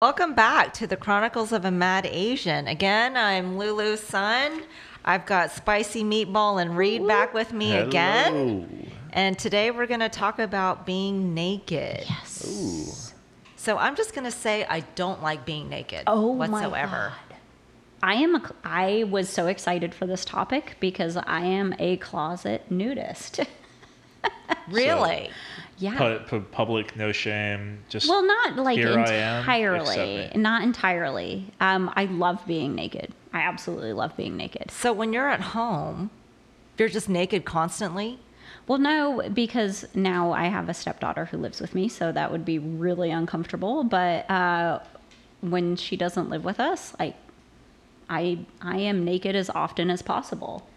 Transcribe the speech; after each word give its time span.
Welcome 0.00 0.34
back 0.34 0.74
to 0.74 0.86
the 0.86 0.96
Chronicles 0.96 1.50
of 1.50 1.64
a 1.64 1.72
Mad 1.72 2.06
Asian. 2.06 2.68
Again, 2.68 3.16
I'm 3.16 3.58
Lulu 3.58 3.96
Sun. 3.96 4.62
I've 5.04 5.26
got 5.26 5.50
Spicy 5.50 6.04
Meatball 6.04 6.62
and 6.62 6.76
Reed 6.76 7.04
back 7.04 7.34
with 7.34 7.52
me 7.52 7.74
again. 7.74 8.92
And 9.12 9.36
today 9.36 9.72
we're 9.72 9.88
going 9.88 9.98
to 9.98 10.08
talk 10.08 10.38
about 10.38 10.86
being 10.86 11.34
naked. 11.34 12.06
Ooh. 12.46 12.84
So 13.56 13.76
I'm 13.76 13.96
just 13.96 14.14
going 14.14 14.24
to 14.24 14.30
say 14.30 14.64
I 14.66 14.80
don't 14.94 15.20
like 15.20 15.44
being 15.44 15.68
naked 15.68 16.04
Oh 16.06 16.28
whatsoever. 16.30 17.10
my 17.10 17.14
god. 17.28 17.38
I 18.00 18.14
am 18.22 18.36
a, 18.36 18.52
I 18.62 19.02
was 19.10 19.28
so 19.28 19.48
excited 19.48 19.92
for 19.92 20.06
this 20.06 20.24
topic 20.24 20.76
because 20.78 21.16
I 21.16 21.40
am 21.40 21.74
a 21.80 21.96
closet 21.96 22.70
nudist. 22.70 23.40
Really? 24.70 25.30
Yeah. 25.78 25.96
Pu- 25.96 26.18
pu- 26.26 26.46
public, 26.50 26.96
no 26.96 27.12
shame. 27.12 27.82
Just 27.88 28.08
well, 28.08 28.24
not 28.24 28.56
like 28.56 28.76
here 28.76 28.98
I 28.98 29.12
am, 29.12 29.40
entirely. 29.40 30.30
Not 30.34 30.62
entirely. 30.62 31.52
Um, 31.60 31.92
I 31.96 32.04
love 32.06 32.44
being 32.46 32.74
naked. 32.74 33.12
I 33.32 33.40
absolutely 33.40 33.92
love 33.92 34.16
being 34.16 34.36
naked. 34.36 34.70
So 34.70 34.92
when 34.92 35.12
you're 35.12 35.28
at 35.28 35.40
home, 35.40 36.10
you're 36.78 36.88
just 36.88 37.08
naked 37.08 37.44
constantly? 37.44 38.18
Well, 38.66 38.78
no, 38.78 39.22
because 39.32 39.86
now 39.94 40.32
I 40.32 40.44
have 40.44 40.68
a 40.68 40.74
stepdaughter 40.74 41.26
who 41.26 41.38
lives 41.38 41.60
with 41.60 41.74
me, 41.74 41.88
so 41.88 42.12
that 42.12 42.30
would 42.30 42.44
be 42.44 42.58
really 42.58 43.10
uncomfortable. 43.10 43.82
But 43.82 44.28
uh, 44.30 44.80
when 45.40 45.76
she 45.76 45.96
doesn't 45.96 46.28
live 46.28 46.44
with 46.44 46.60
us, 46.60 46.94
like 46.98 47.16
I 48.10 48.40
I 48.60 48.78
am 48.78 49.04
naked 49.04 49.34
as 49.36 49.50
often 49.50 49.90
as 49.90 50.02
possible. 50.02 50.68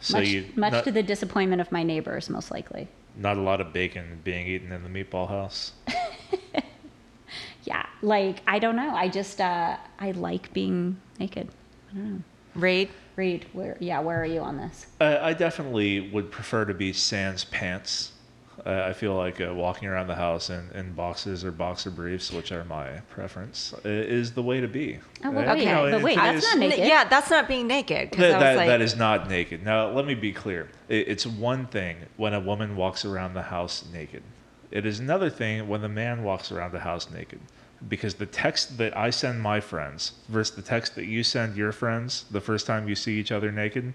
so 0.00 0.18
much 0.18 0.28
you 0.28 0.46
much 0.56 0.72
not, 0.72 0.84
to 0.84 0.92
the 0.92 1.02
disappointment 1.02 1.60
of 1.60 1.70
my 1.70 1.82
neighbors, 1.82 2.30
most 2.30 2.50
likely. 2.50 2.88
Not 3.16 3.36
a 3.36 3.40
lot 3.40 3.60
of 3.60 3.72
bacon 3.72 4.20
being 4.24 4.46
eaten 4.46 4.72
in 4.72 4.82
the 4.82 4.88
meatball 4.88 5.28
house. 5.28 5.72
Yeah, 7.66 7.84
like 8.00 8.42
I 8.46 8.60
don't 8.60 8.76
know. 8.76 8.94
I 8.94 9.08
just 9.08 9.40
uh, 9.40 9.76
I 9.98 10.12
like 10.12 10.52
being 10.52 11.00
naked. 11.18 11.48
i 11.90 11.94
don't 11.94 12.24
Reed? 12.54 12.88
Reed, 13.16 13.46
where 13.52 13.76
yeah, 13.80 14.00
where 14.00 14.22
are 14.22 14.26
you 14.26 14.40
on 14.40 14.56
this? 14.56 14.86
Uh, 15.00 15.18
I 15.20 15.32
definitely 15.32 16.00
would 16.10 16.30
prefer 16.30 16.64
to 16.64 16.74
be 16.74 16.92
sans 16.92 17.44
pants. 17.44 18.12
Uh, 18.66 18.84
I 18.88 18.92
feel 18.94 19.14
like 19.14 19.40
uh, 19.40 19.54
walking 19.54 19.86
around 19.86 20.08
the 20.08 20.16
house 20.16 20.50
in, 20.50 20.68
in 20.74 20.92
boxes 20.92 21.44
or 21.44 21.52
boxer 21.52 21.88
briefs, 21.90 22.32
which 22.32 22.50
are 22.50 22.64
my 22.64 22.88
preference, 23.10 23.72
i- 23.84 23.88
is 23.88 24.32
the 24.32 24.42
way 24.42 24.60
to 24.60 24.66
be. 24.66 24.98
Oh, 25.22 25.30
well, 25.30 25.48
Uh, 25.48 25.54
wait, 25.54 25.60
you 25.60 25.66
know, 25.66 25.90
but 25.92 26.02
wait, 26.02 26.16
that's 26.16 26.42
not 26.44 26.58
naked. 26.58 26.78
Yeah, 26.80 27.04
that's 27.04 27.30
not 27.30 27.46
being 27.46 27.68
naked. 27.68 28.10
'cause 28.10 28.18
That, 28.18 28.30
I 28.32 28.34
was 28.34 28.42
that, 28.42 28.56
like, 28.56 28.66
that 28.66 28.80
is 28.80 28.96
not 28.96 29.28
naked. 29.30 29.64
Now, 29.64 29.90
let 29.90 30.04
me 30.04 30.14
be 30.16 30.32
clear. 30.32 30.68
It, 30.88 31.06
it's 31.06 31.24
one 31.24 31.66
thing 31.66 31.96
when 32.16 32.34
a 32.34 32.40
woman 32.40 32.74
walks 32.74 33.04
around 33.04 33.34
the 33.34 33.42
house 33.42 33.84
naked. 33.92 34.24
It 34.72 34.84
is 34.84 34.98
another 34.98 35.30
thing 35.30 35.68
when 35.68 35.80
the 35.80 35.88
man 35.88 36.24
walks 36.24 36.50
around 36.50 36.72
the 36.72 36.80
house 36.80 37.08
naked. 37.08 37.38
Because 37.88 38.14
the 38.14 38.26
text 38.26 38.78
that 38.78 38.96
I 38.96 39.10
send 39.10 39.40
my 39.40 39.60
friends 39.60 40.12
versus 40.28 40.56
the 40.56 40.62
text 40.62 40.96
that 40.96 41.04
you 41.04 41.22
send 41.22 41.56
your 41.56 41.70
friends 41.70 42.24
the 42.32 42.40
first 42.40 42.66
time 42.66 42.88
you 42.88 42.96
see 42.96 43.16
each 43.20 43.30
other 43.30 43.52
naked 43.52 43.92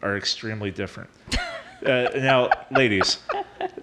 are 0.00 0.16
extremely 0.16 0.70
different. 0.70 1.10
uh, 1.86 2.08
now, 2.14 2.50
ladies, 2.70 3.18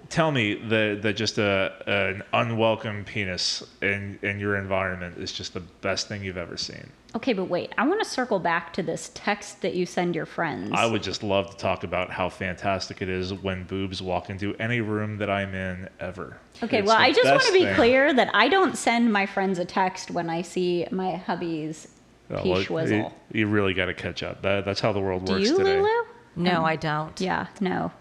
tell 0.09 0.31
me 0.31 0.55
that, 0.55 1.01
that 1.03 1.13
just 1.15 1.37
a, 1.37 1.73
an 1.87 2.23
unwelcome 2.33 3.05
penis 3.05 3.63
in, 3.81 4.19
in 4.21 4.39
your 4.39 4.57
environment 4.57 5.17
is 5.17 5.31
just 5.31 5.53
the 5.53 5.59
best 5.59 6.07
thing 6.07 6.23
you've 6.23 6.37
ever 6.37 6.57
seen. 6.57 6.89
Okay, 7.15 7.33
but 7.33 7.45
wait, 7.45 7.73
I 7.77 7.87
want 7.87 8.03
to 8.03 8.09
circle 8.09 8.37
back 8.39 8.71
to 8.73 8.83
this 8.83 9.09
text 9.15 9.61
that 9.61 9.73
you 9.73 9.85
send 9.87 10.15
your 10.15 10.27
friends. 10.27 10.71
I 10.73 10.85
would 10.85 11.01
just 11.01 11.23
love 11.23 11.49
to 11.51 11.57
talk 11.57 11.83
about 11.83 12.11
how 12.11 12.29
fantastic 12.29 13.01
it 13.01 13.09
is 13.09 13.33
when 13.33 13.63
boobs 13.63 14.01
walk 14.01 14.29
into 14.29 14.55
any 14.57 14.81
room 14.81 15.17
that 15.17 15.29
I'm 15.29 15.55
in 15.55 15.89
ever. 15.99 16.37
Okay, 16.61 16.79
It's 16.79 16.87
well, 16.87 16.97
I 16.97 17.11
just 17.11 17.25
want 17.29 17.41
to 17.43 17.53
be 17.53 17.63
thing. 17.63 17.75
clear 17.75 18.13
that 18.13 18.29
I 18.35 18.47
don't 18.47 18.77
send 18.77 19.11
my 19.11 19.25
friends 19.25 19.57
a 19.57 19.65
text 19.65 20.11
when 20.11 20.29
I 20.29 20.41
see 20.43 20.85
my 20.91 21.15
hubby's 21.15 21.87
Oh, 22.31 22.43
pea 22.43 22.49
well, 22.51 22.63
schwizzle. 22.63 23.11
You, 23.31 23.39
you 23.39 23.47
really 23.47 23.73
got 23.73 23.85
to 23.85 23.93
catch 23.95 24.21
up. 24.21 24.43
That, 24.43 24.63
that's 24.63 24.79
how 24.79 24.91
the 24.93 24.99
world 24.99 25.21
works. 25.21 25.29
Do 25.29 25.33
works 25.35 25.49
you, 25.49 25.57
today. 25.57 25.77
Lulu? 25.81 26.05
no, 26.35 26.63
I 26.63 26.75
don't. 26.75 27.19
Yeah, 27.19 27.47
no. 27.59 27.91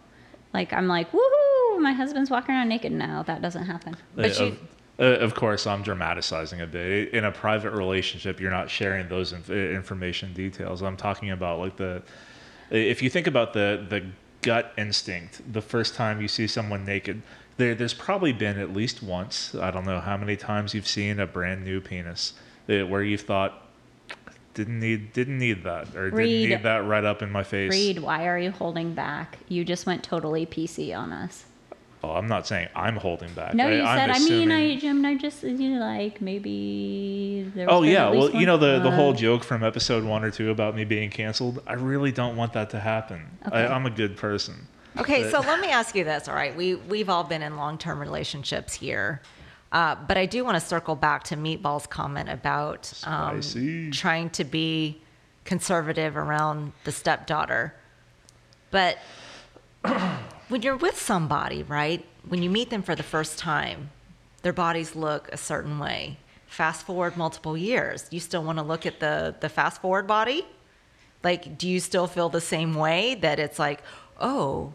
Like 0.53 0.73
I'm 0.75 0.87
like, 0.87 1.11
woohoo! 1.13 1.38
My 1.79 1.93
husband's 1.93 2.31
walking 2.31 2.55
around 2.55 2.69
naked. 2.69 2.93
No, 2.93 3.23
that 3.27 3.41
doesn't 3.43 3.65
happen. 3.65 3.97
But 4.15 4.41
Uh, 4.41 4.45
you- 4.45 4.51
of, 4.51 4.59
uh, 5.01 5.25
of 5.25 5.35
course, 5.35 5.67
I'm 5.67 5.83
dramatizing 5.83 6.61
a 6.61 6.67
bit. 6.67 7.13
In 7.15 7.25
a 7.25 7.33
private 7.33 7.71
relationship, 7.71 8.41
you're 8.41 8.51
not 8.51 8.69
sharing 8.71 9.09
those 9.09 9.33
inf- 9.33 9.51
uh, 9.51 9.55
information 9.55 10.33
details. 10.35 10.83
I'm 10.83 10.97
talking 10.97 11.31
about 11.31 11.59
like 11.61 11.77
the, 11.77 12.03
if 12.71 13.03
you 13.03 13.09
think 13.11 13.27
about 13.27 13.53
the 13.53 13.85
the 13.89 14.05
gut 14.43 14.73
instinct, 14.77 15.41
the 15.53 15.61
first 15.63 15.95
time 15.95 16.21
you 16.21 16.29
see 16.29 16.47
someone 16.47 16.85
naked, 16.85 17.23
there 17.57 17.75
there's 17.75 17.95
probably 17.95 18.33
been 18.33 18.59
at 18.59 18.73
least 18.73 19.03
once. 19.03 19.55
I 19.55 19.71
don't 19.71 19.85
know 19.87 20.01
how 20.01 20.17
many 20.17 20.37
times 20.37 20.75
you've 20.75 20.87
seen 20.89 21.19
a 21.21 21.27
brand 21.27 21.65
new 21.65 21.81
penis 21.81 22.35
uh, 22.69 22.87
where 22.87 23.03
you've 23.03 23.23
thought. 23.23 23.65
Didn't 24.55 24.81
need 24.81 25.13
didn't 25.13 25.39
need 25.39 25.63
that 25.63 25.95
or 25.95 26.11
Reed. 26.11 26.27
didn't 26.27 26.51
need 26.51 26.63
that 26.65 26.85
right 26.85 27.05
up 27.05 27.23
in 27.23 27.31
my 27.31 27.45
face. 27.45 27.71
Reed, 27.71 28.01
why 28.01 28.27
are 28.27 28.39
you 28.39 28.51
holding 28.51 28.93
back? 28.93 29.39
You 29.49 29.65
just 29.65 29.87
went 29.87 30.03
totally 30.03 30.47
PC 30.47 30.93
on 30.93 31.13
us. 31.13 31.45
Oh, 32.09 32.15
I'm 32.15 32.27
not 32.27 32.47
saying 32.47 32.69
I'm 32.75 32.97
holding 32.97 33.33
back. 33.35 33.55
No, 33.55 33.69
you 33.69 33.83
I'm 33.83 33.99
said. 33.99 34.11
I 34.11 34.19
mean, 34.21 34.51
I, 34.51 34.61
assuming- 34.61 34.81
Jim, 34.81 35.05
I 35.05 35.15
just 35.17 35.43
you 35.43 35.71
know, 35.71 35.81
like 35.81 36.21
maybe. 36.21 37.51
There 37.55 37.71
Oh 37.71 37.83
yeah, 37.83 38.11
well 38.11 38.31
you 38.31 38.47
know 38.47 38.57
the 38.57 38.79
the 38.81 38.91
whole 38.91 39.13
joke 39.13 39.45
from 39.45 39.63
episode 39.63 40.05
one 40.05 40.25
or 40.25 40.31
two 40.31 40.51
about 40.51 40.75
me 40.75 40.85
being 40.85 41.11
canceled. 41.11 41.63
I 41.67 41.75
really 41.75 42.13
don't 42.13 42.37
want 42.37 42.53
that 42.55 42.71
to 42.71 42.81
happen. 42.81 43.23
Okay. 43.47 43.57
I, 43.57 43.75
I'm 43.75 43.87
a 43.87 43.91
good 43.91 44.17
person. 44.17 44.67
Okay, 44.97 45.23
But- 45.23 45.31
so 45.31 45.41
let 45.41 45.61
me 45.61 45.69
ask 45.69 45.95
you 45.95 46.05
this. 46.05 46.29
All 46.29 46.35
right, 46.35 46.57
we 46.57 46.75
we've 46.77 47.09
all 47.09 47.25
been 47.25 47.43
in 47.43 47.57
long-term 47.57 48.01
relationships 48.01 48.75
here, 48.75 49.21
uh, 49.73 49.95
but 50.07 50.17
I 50.17 50.27
do 50.27 50.45
want 50.45 50.61
to 50.61 50.67
circle 50.67 50.97
back 50.97 51.25
to 51.25 51.37
Meatball's 51.37 51.87
comment 51.87 52.29
about 52.31 52.93
um, 53.05 53.41
trying 53.93 54.31
to 54.31 54.45
be 54.45 55.03
conservative 55.45 56.17
around 56.17 56.73
the 56.85 56.93
stepdaughter. 56.93 57.75
But 58.71 58.99
when 60.49 60.63
you're 60.63 60.77
with 60.77 60.99
somebody, 61.01 61.63
right? 61.63 62.05
When 62.29 62.43
you 62.43 62.51
meet 62.51 62.71
them 62.71 62.83
for 62.83 62.95
the 62.95 63.03
first 63.03 63.39
time, 63.39 63.91
their 64.43 64.53
bodies 64.53 64.95
look 64.95 65.29
a 65.33 65.37
certain 65.37 65.79
way. 65.79 66.19
Fast 66.47 66.87
forward 66.87 67.17
multiple 67.17 67.57
years, 67.57 68.07
you 68.11 68.21
still 68.21 68.43
want 68.43 68.59
to 68.59 68.65
look 68.65 68.87
at 68.87 69.01
the 69.01 69.35
the 69.41 69.49
fast 69.49 69.81
forward 69.83 70.07
body. 70.07 70.47
Like, 71.23 71.59
do 71.59 71.69
you 71.69 71.81
still 71.81 72.07
feel 72.07 72.29
the 72.29 72.41
same 72.41 72.75
way 72.75 73.17
that 73.17 73.39
it's 73.39 73.59
like, 73.59 73.83
oh, 74.21 74.73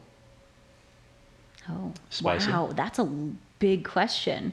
Oh, 1.70 1.94
Spicy? 2.10 2.52
wow, 2.52 2.72
that's 2.76 3.00
a 3.00 3.06
big 3.60 3.86
question. 3.86 4.52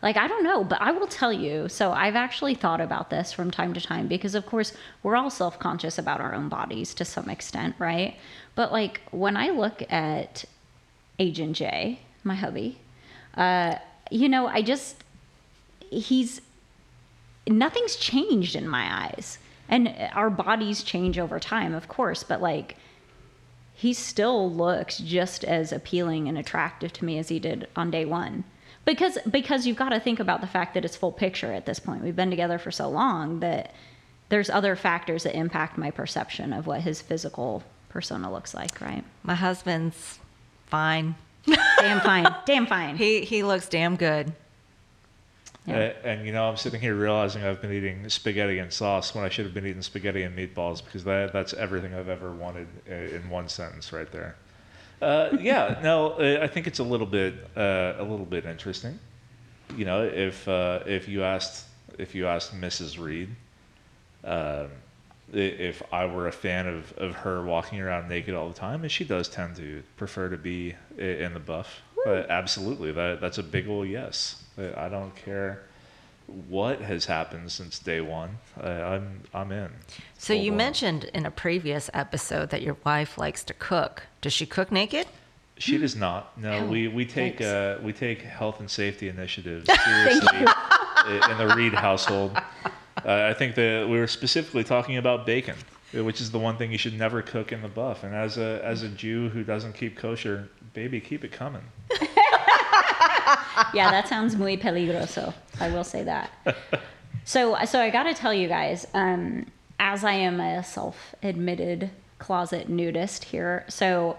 Like, 0.00 0.16
I 0.16 0.28
don't 0.28 0.44
know, 0.44 0.62
but 0.64 0.80
I 0.80 0.92
will 0.92 1.08
tell 1.08 1.32
you. 1.32 1.68
So, 1.68 1.92
I've 1.92 2.14
actually 2.16 2.54
thought 2.54 2.80
about 2.80 3.10
this 3.10 3.32
from 3.32 3.50
time 3.50 3.74
to 3.74 3.80
time 3.80 4.06
because, 4.08 4.34
of 4.34 4.46
course, 4.46 4.72
we're 5.02 5.16
all 5.16 5.30
self 5.30 5.58
conscious 5.58 5.98
about 5.98 6.20
our 6.20 6.34
own 6.34 6.48
bodies 6.48 6.94
to 6.94 7.04
some 7.04 7.28
extent, 7.28 7.74
right? 7.78 8.16
But, 8.54 8.72
like, 8.72 9.00
when 9.10 9.36
I 9.36 9.50
look 9.50 9.82
at 9.92 10.44
Agent 11.22 11.56
J, 11.56 12.00
my 12.24 12.34
hubby, 12.34 12.78
uh, 13.36 13.76
you 14.10 14.28
know, 14.28 14.48
I 14.48 14.62
just, 14.62 15.04
he's, 15.90 16.40
nothing's 17.46 17.96
changed 17.96 18.56
in 18.56 18.66
my 18.68 19.04
eyes. 19.04 19.38
And 19.68 19.94
our 20.14 20.28
bodies 20.28 20.82
change 20.82 21.18
over 21.18 21.38
time, 21.38 21.74
of 21.74 21.88
course, 21.88 22.24
but 22.24 22.42
like, 22.42 22.76
he 23.72 23.92
still 23.94 24.52
looks 24.52 24.98
just 24.98 25.44
as 25.44 25.72
appealing 25.72 26.28
and 26.28 26.36
attractive 26.36 26.92
to 26.94 27.04
me 27.04 27.18
as 27.18 27.28
he 27.28 27.38
did 27.38 27.68
on 27.74 27.90
day 27.90 28.04
one. 28.04 28.44
Because 28.84 29.16
because 29.30 29.64
you've 29.64 29.76
got 29.76 29.90
to 29.90 30.00
think 30.00 30.18
about 30.18 30.40
the 30.40 30.46
fact 30.46 30.74
that 30.74 30.84
it's 30.84 30.96
full 30.96 31.12
picture 31.12 31.52
at 31.52 31.66
this 31.66 31.78
point. 31.78 32.02
We've 32.02 32.16
been 32.16 32.30
together 32.30 32.58
for 32.58 32.72
so 32.72 32.88
long 32.88 33.40
that 33.40 33.72
there's 34.28 34.50
other 34.50 34.74
factors 34.74 35.22
that 35.22 35.36
impact 35.36 35.78
my 35.78 35.90
perception 35.90 36.52
of 36.52 36.66
what 36.66 36.80
his 36.80 37.00
physical 37.00 37.62
persona 37.88 38.30
looks 38.30 38.54
like 38.54 38.80
right? 38.80 39.04
My 39.22 39.34
husband's 39.34 40.18
fine. 40.72 41.14
damn 41.78 42.00
fine 42.00 42.26
damn 42.46 42.66
fine 42.66 42.96
He 42.96 43.24
he 43.24 43.42
looks 43.42 43.68
damn 43.68 43.96
good. 43.96 44.32
Yeah. 45.66 45.76
Uh, 45.76 46.08
and 46.08 46.26
you 46.26 46.32
know, 46.32 46.44
I'm 46.48 46.56
sitting 46.56 46.80
here 46.80 46.94
realizing 46.96 47.44
I've 47.44 47.60
been 47.60 47.72
eating 47.72 48.08
spaghetti 48.08 48.58
and 48.58 48.72
sauce 48.72 49.14
when 49.14 49.24
I 49.24 49.28
should 49.28 49.44
have 49.44 49.54
been 49.54 49.66
eating 49.66 49.82
spaghetti 49.82 50.22
and 50.24 50.36
meatballs 50.36 50.84
because 50.84 51.04
that 51.04 51.32
that's 51.32 51.52
everything 51.54 51.94
I've 51.94 52.08
ever 52.08 52.32
wanted 52.32 52.66
uh, 52.90 52.94
in 52.94 53.28
one 53.30 53.48
sentence 53.48 53.92
right 53.92 54.10
there. 54.10 54.34
Uh, 55.00 55.36
yeah, 55.40 55.78
no, 55.82 56.12
uh, 56.12 56.40
I 56.42 56.48
think 56.48 56.66
it's 56.66 56.78
a 56.80 56.84
little 56.84 57.06
bit 57.06 57.34
uh, 57.56 57.94
a 57.98 58.02
little 58.02 58.26
bit 58.26 58.44
interesting. 58.46 58.98
You 59.76 59.84
know, 59.84 60.02
if 60.04 60.48
uh, 60.48 60.80
if 60.86 61.06
you 61.06 61.22
asked 61.22 61.66
if 61.98 62.14
you 62.14 62.26
asked 62.26 62.54
Mrs. 62.60 62.98
Reed, 62.98 63.28
um, 64.24 64.32
i- 64.32 64.68
if 65.32 65.82
I 65.92 66.06
were 66.06 66.26
a 66.28 66.32
fan 66.32 66.66
of, 66.66 66.92
of 66.98 67.14
her 67.16 67.42
walking 67.42 67.80
around 67.80 68.08
naked 68.08 68.34
all 68.34 68.48
the 68.48 68.54
time, 68.54 68.82
and 68.82 68.90
she 68.90 69.04
does 69.04 69.28
tend 69.28 69.56
to 69.56 69.82
prefer 69.96 70.28
to 70.28 70.36
be 70.36 70.74
in 70.98 71.34
the 71.34 71.40
buff. 71.40 71.80
But 72.04 72.28
absolutely, 72.30 72.92
that 72.92 73.20
that's 73.20 73.38
a 73.38 73.42
big 73.42 73.68
ol' 73.68 73.86
yes. 73.86 74.42
I 74.76 74.88
don't 74.88 75.14
care 75.14 75.62
what 76.48 76.80
has 76.80 77.04
happened 77.06 77.50
since 77.52 77.78
day 77.78 78.00
one. 78.00 78.38
I, 78.60 78.70
I'm 78.70 79.20
I'm 79.32 79.52
in. 79.52 79.70
So 80.18 80.32
you 80.32 80.50
blown. 80.50 80.58
mentioned 80.58 81.04
in 81.14 81.26
a 81.26 81.30
previous 81.30 81.88
episode 81.94 82.50
that 82.50 82.62
your 82.62 82.76
wife 82.84 83.18
likes 83.18 83.44
to 83.44 83.54
cook. 83.54 84.04
Does 84.20 84.32
she 84.32 84.46
cook 84.46 84.72
naked? 84.72 85.06
She 85.58 85.78
does 85.78 85.94
not. 85.94 86.36
No, 86.38 86.58
Oh, 86.58 86.66
we, 86.66 86.88
we 86.88 87.04
take 87.06 87.40
uh, 87.40 87.76
we 87.82 87.92
take 87.92 88.22
health 88.22 88.58
and 88.60 88.70
safety 88.70 89.08
initiatives 89.08 89.68
seriously 89.84 90.38
in 90.38 91.38
the 91.38 91.52
Reed 91.56 91.74
household. 91.74 92.36
Uh, 93.04 93.28
I 93.30 93.34
think 93.34 93.54
that 93.56 93.88
we 93.88 93.98
were 93.98 94.06
specifically 94.06 94.64
talking 94.64 94.96
about 94.96 95.26
bacon, 95.26 95.56
which 95.92 96.20
is 96.20 96.30
the 96.30 96.38
one 96.38 96.56
thing 96.56 96.72
you 96.72 96.78
should 96.78 96.98
never 96.98 97.22
cook 97.22 97.52
in 97.52 97.62
the 97.62 97.68
buff. 97.68 98.04
And 98.04 98.14
as 98.14 98.38
a 98.38 98.60
as 98.64 98.82
a 98.82 98.88
Jew 98.88 99.28
who 99.28 99.44
doesn't 99.44 99.74
keep 99.74 99.96
kosher, 99.96 100.48
baby, 100.72 101.00
keep 101.00 101.24
it 101.24 101.32
coming. 101.32 101.62
yeah, 103.74 103.90
that 103.90 104.08
sounds 104.08 104.36
muy 104.36 104.56
peligroso. 104.56 105.34
I 105.60 105.70
will 105.70 105.84
say 105.84 106.02
that. 106.04 106.30
So, 107.24 107.56
so 107.66 107.80
I 107.80 107.90
got 107.90 108.04
to 108.04 108.14
tell 108.14 108.34
you 108.34 108.48
guys, 108.48 108.86
um, 108.94 109.46
as 109.78 110.04
I 110.04 110.12
am 110.12 110.40
a 110.40 110.62
self-admitted 110.62 111.90
closet 112.18 112.68
nudist 112.68 113.24
here, 113.24 113.64
so 113.68 114.16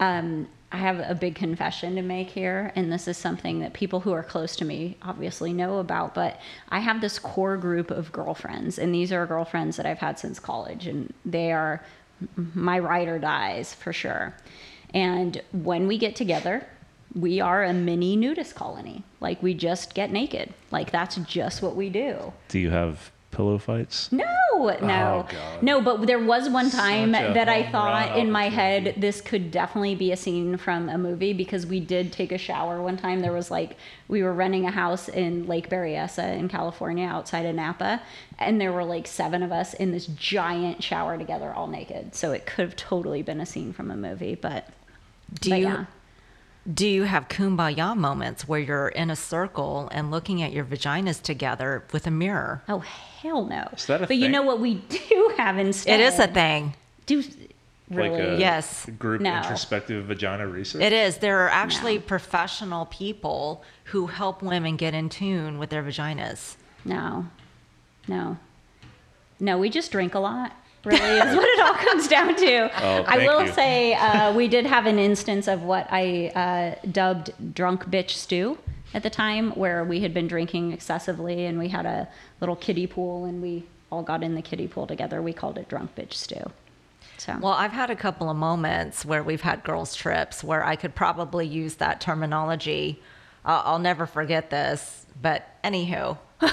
um, 0.00 0.48
I 0.72 0.76
have 0.76 1.00
a 1.00 1.14
big 1.14 1.34
confession 1.34 1.96
to 1.96 2.02
make 2.02 2.30
here, 2.30 2.72
and 2.76 2.92
this 2.92 3.08
is 3.08 3.16
something 3.16 3.60
that 3.60 3.72
people 3.72 4.00
who 4.00 4.12
are 4.12 4.22
close 4.22 4.56
to 4.56 4.64
me 4.64 4.96
obviously 5.02 5.52
know 5.52 5.78
about. 5.78 6.14
But 6.14 6.40
I 6.68 6.78
have 6.80 7.00
this 7.00 7.18
core 7.18 7.56
group 7.56 7.90
of 7.90 8.12
girlfriends, 8.12 8.78
and 8.78 8.94
these 8.94 9.12
are 9.12 9.26
girlfriends 9.26 9.76
that 9.76 9.86
I've 9.86 9.98
had 9.98 10.18
since 10.18 10.38
college, 10.38 10.86
and 10.86 11.12
they 11.24 11.52
are 11.52 11.84
my 12.54 12.78
ride 12.78 13.08
or 13.08 13.18
dies 13.18 13.74
for 13.74 13.92
sure. 13.92 14.34
And 14.94 15.40
when 15.52 15.86
we 15.86 15.98
get 15.98 16.16
together, 16.16 16.66
we 17.14 17.40
are 17.40 17.64
a 17.64 17.72
mini 17.72 18.16
nudist 18.16 18.54
colony. 18.54 19.02
Like 19.20 19.42
we 19.42 19.54
just 19.54 19.94
get 19.94 20.12
naked. 20.12 20.54
Like 20.70 20.92
that's 20.92 21.16
just 21.16 21.62
what 21.62 21.74
we 21.74 21.90
do. 21.90 22.32
Do 22.48 22.58
you 22.58 22.70
have 22.70 23.10
pillow 23.30 23.58
fights? 23.58 24.10
No, 24.12 24.24
no, 24.56 25.26
God. 25.28 25.62
no. 25.62 25.80
But 25.80 26.06
there 26.06 26.18
was 26.18 26.48
one 26.48 26.70
time 26.70 27.12
that 27.12 27.48
I 27.48 27.70
thought 27.70 28.18
in 28.18 28.30
my 28.30 28.48
head 28.48 28.94
this 28.96 29.20
could 29.20 29.50
definitely 29.50 29.94
be 29.94 30.12
a 30.12 30.16
scene 30.16 30.56
from 30.56 30.88
a 30.88 30.98
movie 30.98 31.32
because 31.32 31.66
we 31.66 31.80
did 31.80 32.12
take 32.12 32.32
a 32.32 32.38
shower 32.38 32.82
one 32.82 32.96
time. 32.96 33.20
There 33.20 33.32
was 33.32 33.50
like 33.50 33.76
we 34.08 34.22
were 34.22 34.32
renting 34.32 34.66
a 34.66 34.70
house 34.70 35.08
in 35.08 35.46
Lake 35.46 35.70
Berryessa 35.70 36.36
in 36.36 36.48
California 36.48 37.06
outside 37.06 37.46
of 37.46 37.54
Napa, 37.54 38.02
and 38.38 38.60
there 38.60 38.72
were 38.72 38.84
like 38.84 39.06
seven 39.06 39.42
of 39.42 39.52
us 39.52 39.74
in 39.74 39.92
this 39.92 40.06
giant 40.06 40.82
shower 40.82 41.16
together, 41.16 41.52
all 41.52 41.66
naked. 41.66 42.14
So 42.14 42.32
it 42.32 42.46
could 42.46 42.64
have 42.64 42.76
totally 42.76 43.22
been 43.22 43.40
a 43.40 43.46
scene 43.46 43.72
from 43.72 43.90
a 43.90 43.96
movie. 43.96 44.34
But 44.34 44.68
Do 45.40 45.50
but 45.50 45.60
you 45.60 45.66
yeah. 45.66 45.84
Do 46.72 46.86
you 46.86 47.04
have 47.04 47.28
kumbaya 47.28 47.96
moments 47.96 48.46
where 48.46 48.60
you're 48.60 48.88
in 48.88 49.10
a 49.10 49.16
circle 49.16 49.88
and 49.92 50.10
looking 50.10 50.42
at 50.42 50.52
your 50.52 50.64
vaginas 50.64 51.20
together 51.22 51.84
with 51.92 52.06
a 52.06 52.10
mirror? 52.10 52.62
Oh 52.68 52.80
hell 52.80 53.44
no! 53.46 53.68
Is 53.72 53.86
that 53.86 54.02
a 54.02 54.06
but 54.06 54.16
you 54.16 54.28
know 54.28 54.42
what 54.42 54.60
we 54.60 54.74
do 54.88 55.34
have 55.36 55.58
instead? 55.58 56.00
It 56.00 56.04
is 56.04 56.18
a 56.18 56.26
thing. 56.26 56.74
Do 57.06 57.22
really? 57.90 58.10
Like 58.10 58.20
a 58.20 58.38
Yes. 58.38 58.86
group 58.98 59.20
No. 59.20 59.36
introspective 59.38 60.04
vagina 60.06 60.46
research? 60.46 60.82
It 60.82 60.92
is. 60.92 61.18
There 61.18 61.40
are 61.40 61.48
actually 61.48 61.96
No. 61.96 62.02
professional 62.02 62.86
people 62.86 63.64
who 63.84 64.06
help 64.06 64.42
women 64.42 64.76
get 64.76 64.94
in 64.94 65.08
tune 65.08 65.58
with 65.58 65.70
their 65.70 65.82
vaginas. 65.82 66.56
No, 66.84 67.26
no, 68.06 68.36
no. 69.40 69.58
We 69.58 69.70
just 69.70 69.90
drink 69.90 70.14
a 70.14 70.20
lot. 70.20 70.52
Really, 70.84 70.98
is 70.98 71.36
what 71.36 71.44
it 71.48 71.60
all 71.60 71.74
comes 71.90 72.08
down 72.08 72.34
to. 72.36 72.84
Oh, 72.84 73.04
I 73.06 73.18
will 73.18 73.44
you. 73.46 73.52
say 73.52 73.94
uh, 73.94 74.32
we 74.32 74.48
did 74.48 74.64
have 74.66 74.86
an 74.86 74.98
instance 74.98 75.46
of 75.46 75.62
what 75.62 75.86
I 75.90 76.28
uh, 76.34 76.86
dubbed 76.90 77.54
"drunk 77.54 77.84
bitch 77.90 78.10
stew" 78.10 78.58
at 78.94 79.02
the 79.02 79.10
time, 79.10 79.50
where 79.52 79.84
we 79.84 80.00
had 80.00 80.14
been 80.14 80.26
drinking 80.26 80.72
excessively, 80.72 81.44
and 81.46 81.58
we 81.58 81.68
had 81.68 81.86
a 81.86 82.08
little 82.40 82.56
kiddie 82.56 82.86
pool, 82.86 83.24
and 83.26 83.42
we 83.42 83.66
all 83.90 84.02
got 84.02 84.22
in 84.22 84.34
the 84.34 84.42
kiddie 84.42 84.68
pool 84.68 84.86
together. 84.86 85.20
We 85.20 85.32
called 85.32 85.58
it 85.58 85.68
"drunk 85.68 85.94
bitch 85.94 86.14
stew." 86.14 86.50
So 87.18 87.36
Well, 87.38 87.52
I've 87.52 87.72
had 87.72 87.90
a 87.90 87.96
couple 87.96 88.30
of 88.30 88.36
moments 88.38 89.04
where 89.04 89.22
we've 89.22 89.42
had 89.42 89.62
girls' 89.62 89.94
trips 89.94 90.42
where 90.42 90.64
I 90.64 90.76
could 90.76 90.94
probably 90.94 91.46
use 91.46 91.74
that 91.74 92.00
terminology. 92.00 93.02
Uh, 93.44 93.60
I'll 93.66 93.78
never 93.78 94.06
forget 94.06 94.48
this. 94.48 95.04
But 95.20 95.46
anywho, 95.62 96.16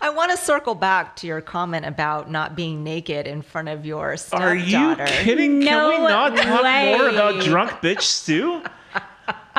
I 0.00 0.10
want 0.10 0.30
to 0.30 0.36
circle 0.36 0.74
back 0.74 1.16
to 1.16 1.26
your 1.26 1.40
comment 1.40 1.86
about 1.86 2.30
not 2.30 2.54
being 2.56 2.84
naked 2.84 3.26
in 3.26 3.42
front 3.42 3.68
of 3.68 3.86
your 3.86 4.16
stepdaughter. 4.16 4.48
Are 4.48 4.54
you 4.54 4.96
kidding? 5.24 5.58
No 5.60 5.90
Can 5.90 6.02
we 6.02 6.08
not 6.08 6.36
talk 6.36 6.98
more 6.98 7.08
about 7.08 7.42
drunk 7.44 7.70
bitch 7.82 8.02
stew? 8.02 8.62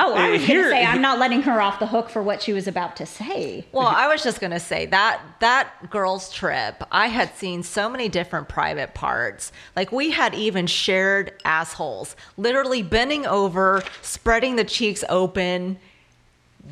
Oh, 0.00 0.14
I 0.14 0.28
Uh, 0.28 0.30
was 0.34 0.42
here- 0.44 0.62
going 0.62 0.70
to 0.76 0.76
say 0.76 0.84
I'm 0.86 1.02
not 1.02 1.18
letting 1.18 1.42
her 1.42 1.60
off 1.60 1.80
the 1.80 1.86
hook 1.88 2.08
for 2.08 2.22
what 2.22 2.40
she 2.40 2.52
was 2.52 2.68
about 2.68 2.94
to 2.96 3.04
say. 3.04 3.66
Well, 3.72 3.88
I 3.88 4.06
was 4.06 4.22
just 4.22 4.40
going 4.40 4.52
to 4.52 4.60
say 4.60 4.86
that 4.86 5.20
that 5.40 5.90
girls' 5.90 6.32
trip, 6.32 6.84
I 6.92 7.08
had 7.08 7.34
seen 7.34 7.64
so 7.64 7.90
many 7.90 8.08
different 8.08 8.48
private 8.48 8.94
parts. 8.94 9.50
Like 9.74 9.90
we 9.90 10.12
had 10.12 10.34
even 10.36 10.68
shared 10.68 11.32
assholes, 11.44 12.14
literally 12.36 12.80
bending 12.80 13.26
over, 13.26 13.82
spreading 14.00 14.54
the 14.54 14.62
cheeks 14.64 15.02
open. 15.08 15.78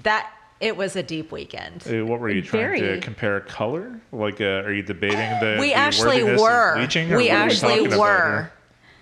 That 0.05 0.31
it 0.61 0.77
was 0.77 0.97
a 0.97 1.03
deep 1.03 1.33
weekend. 1.33 1.85
Uh, 1.87 2.05
What 2.07 2.21
were 2.21 2.31
you 2.31 2.43
trying 2.43 2.81
to 2.81 3.01
compare 3.01 3.41
color? 3.41 4.01
Like, 4.13 4.41
uh, 4.41 4.63
are 4.65 4.73
you 4.73 4.83
debating 4.83 5.19
the? 5.41 5.57
we 5.61 5.69
the 5.69 5.75
actually 5.75 6.23
were. 6.23 6.77
bleaching, 6.77 7.11
We 7.11 7.29
actually 7.29 7.85
talking 7.85 7.99
were. 7.99 8.51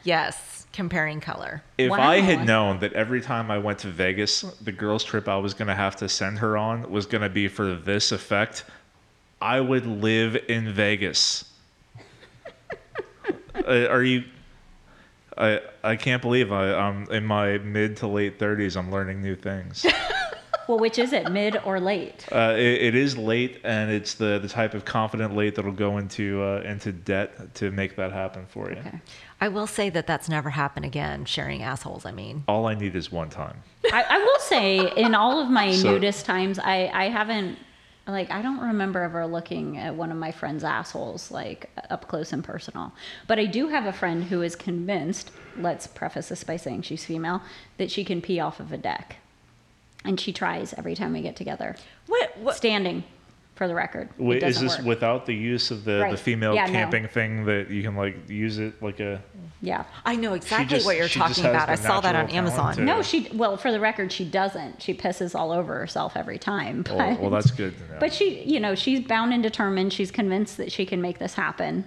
Yes, 0.03 0.67
comparing 0.73 1.21
color. 1.21 1.62
If 1.79 1.93
I 1.93 2.21
had 2.21 2.47
known 2.47 2.81
that 2.81 2.93
every 2.93 3.21
time 3.21 3.51
I 3.51 3.59
went 3.59 3.79
to 3.81 3.89
Vegas, 3.89 4.43
the 4.62 4.73
girls' 4.73 5.05
trip 5.05 5.29
I 5.29 5.37
was 5.37 5.55
going 5.55 5.69
to 5.69 5.75
have 5.75 5.97
to 5.97 6.09
send 6.09 6.39
her 6.41 6.59
on 6.59 6.91
was 6.91 7.06
going 7.06 7.23
to 7.23 7.31
be 7.31 7.49
for 7.49 7.75
this 7.75 8.12
effect, 8.12 8.65
I 9.41 9.61
would 9.61 9.87
live 9.87 10.37
in 10.49 10.73
Vegas. 10.73 11.45
uh, 13.55 13.87
are 13.87 14.03
you? 14.03 14.25
I 15.37 15.61
I 15.83 15.97
can't 15.97 16.23
believe 16.23 16.53
I, 16.53 16.75
I'm 16.75 17.11
in 17.11 17.25
my 17.25 17.59
mid 17.59 17.97
to 17.99 18.06
late 18.06 18.39
thirties. 18.39 18.77
I'm 18.77 18.91
learning 18.91 19.23
new 19.23 19.37
things. 19.37 19.87
Well, 20.69 20.79
which 20.79 20.99
is 20.99 21.13
it, 21.13 21.31
mid 21.31 21.57
or 21.65 21.79
late? 21.81 22.27
Uh, 22.33 22.55
it, 22.57 22.83
it 22.83 22.95
is 22.95 23.17
late, 23.19 23.61
and 23.65 23.91
it's 23.91 24.15
the, 24.15 24.39
the 24.39 24.49
type 24.49 24.75
of 24.75 24.85
confident 24.85 25.35
late 25.37 25.55
that'll 25.57 25.73
go 25.73 25.99
into 25.99 26.43
uh, 26.43 26.63
into 26.65 26.93
debt 26.93 27.55
to 27.57 27.71
make 27.71 27.97
that 27.97 28.13
happen 28.13 28.47
for 28.49 28.71
you. 28.71 28.79
Okay. 28.79 29.01
I 29.41 29.49
will 29.49 29.67
say 29.67 29.91
that 29.91 30.07
that's 30.07 30.29
never 30.29 30.51
happened 30.51 30.87
again. 30.87 31.25
Sharing 31.27 31.63
assholes. 31.63 32.07
I 32.07 32.13
mean, 32.13 32.45
All 32.49 32.67
I 32.67 32.75
need 32.75 32.97
is 32.97 33.13
one 33.13 33.29
time. 33.29 33.59
I, 33.93 34.03
I 34.09 34.19
will 34.19 34.39
say, 34.41 34.91
in 34.97 35.15
all 35.15 35.41
of 35.41 35.51
my 35.51 35.73
So- 35.75 35.93
nudist 35.93 36.25
times, 36.25 36.59
I, 36.59 36.91
I 36.95 37.09
haven't, 37.11 37.59
like, 38.07 38.31
I 38.31 38.41
don't 38.41 38.61
remember 38.61 39.03
ever 39.03 39.27
looking 39.27 39.77
at 39.77 39.95
one 39.95 40.11
of 40.11 40.17
my 40.17 40.33
friend's 40.33 40.65
assholes, 40.65 41.31
like, 41.31 41.71
up 41.91 42.09
close 42.09 42.33
and 42.33 42.43
personal. 42.43 42.93
But 43.27 43.39
I 43.39 43.45
do 43.47 43.69
have 43.69 43.85
a 43.87 43.93
friend 43.93 44.25
who 44.25 44.41
is 44.41 44.57
convinced, 44.57 45.31
let's 45.59 45.87
preface 45.87 46.29
this 46.29 46.43
by 46.45 46.57
saying 46.57 46.83
she's 46.83 47.05
female, 47.05 47.43
that 47.77 47.91
she 47.91 48.03
can 48.05 48.23
pee 48.23 48.41
off 48.41 48.61
of 48.61 48.73
a 48.73 48.79
deck. 48.79 49.17
And 50.05 50.21
she 50.21 50.33
tries 50.33 50.75
every 50.75 50.95
time 50.95 51.12
we 51.12 51.23
get 51.23 51.37
together. 51.37 51.77
what? 52.06 52.37
What? 52.39 52.56
Standing, 52.56 53.05
for 53.55 53.69
the 53.69 53.75
record. 53.75 54.09
Wait, 54.19 54.43
is 54.43 54.61
this 54.61 54.79
work. 54.79 54.87
without 54.87 55.27
the 55.27 55.35
use 55.35 55.71
of 55.71 55.85
the, 55.85 56.08
the 56.11 56.17
female 56.17 56.55
Yeah, 56.55 56.67
no. 56.67 56.73
camping 56.73 57.06
thing 57.08 57.44
that 57.46 57.70
you 57.70 57.82
can 57.82 57.96
like 57.96 58.29
use 58.29 58.58
it 58.58 58.82
like 58.82 59.01
a 59.01 59.23
Yeah. 59.63 59.84
I 60.05 60.17
know 60.17 60.34
exactly 60.34 60.77
just- 60.77 60.87
what 60.87 60.96
you're 60.96 61.08
talking 61.08 61.46
about. 61.46 61.69
I 61.69 61.77
saw 61.77 62.01
that 62.01 62.17
on 62.17 62.29
Amazon. 62.31 62.75
to- 62.75 62.82
No, 62.82 63.01
she, 63.01 63.31
well, 63.32 63.56
for 63.56 63.70
the 63.73 63.81
record, 63.81 64.11
she 64.13 64.25
doesn't. 64.25 64.82
She 64.82 64.93
pisses 64.93 65.34
all 65.34 65.53
over 65.53 65.79
herself 65.79 66.17
every 66.17 66.39
time. 66.39 66.84
Oh, 66.91 66.96
but, 66.96 66.99
well, 66.99 67.17
well 67.23 67.31
that's 67.31 67.51
good 67.51 67.77
to 67.79 67.93
know. 67.94 67.99
But 68.01 68.13
she, 68.13 68.43
you 68.43 68.61
know, 68.61 68.75
she's 68.75 69.01
bound 69.01 69.32
and 69.32 69.43
determined. 69.43 69.93
She's 69.93 70.11
convinced 70.11 70.56
that 70.56 70.73
she 70.73 70.84
can 70.84 71.01
make 71.01 71.19
this 71.19 71.34
happen. 71.34 71.84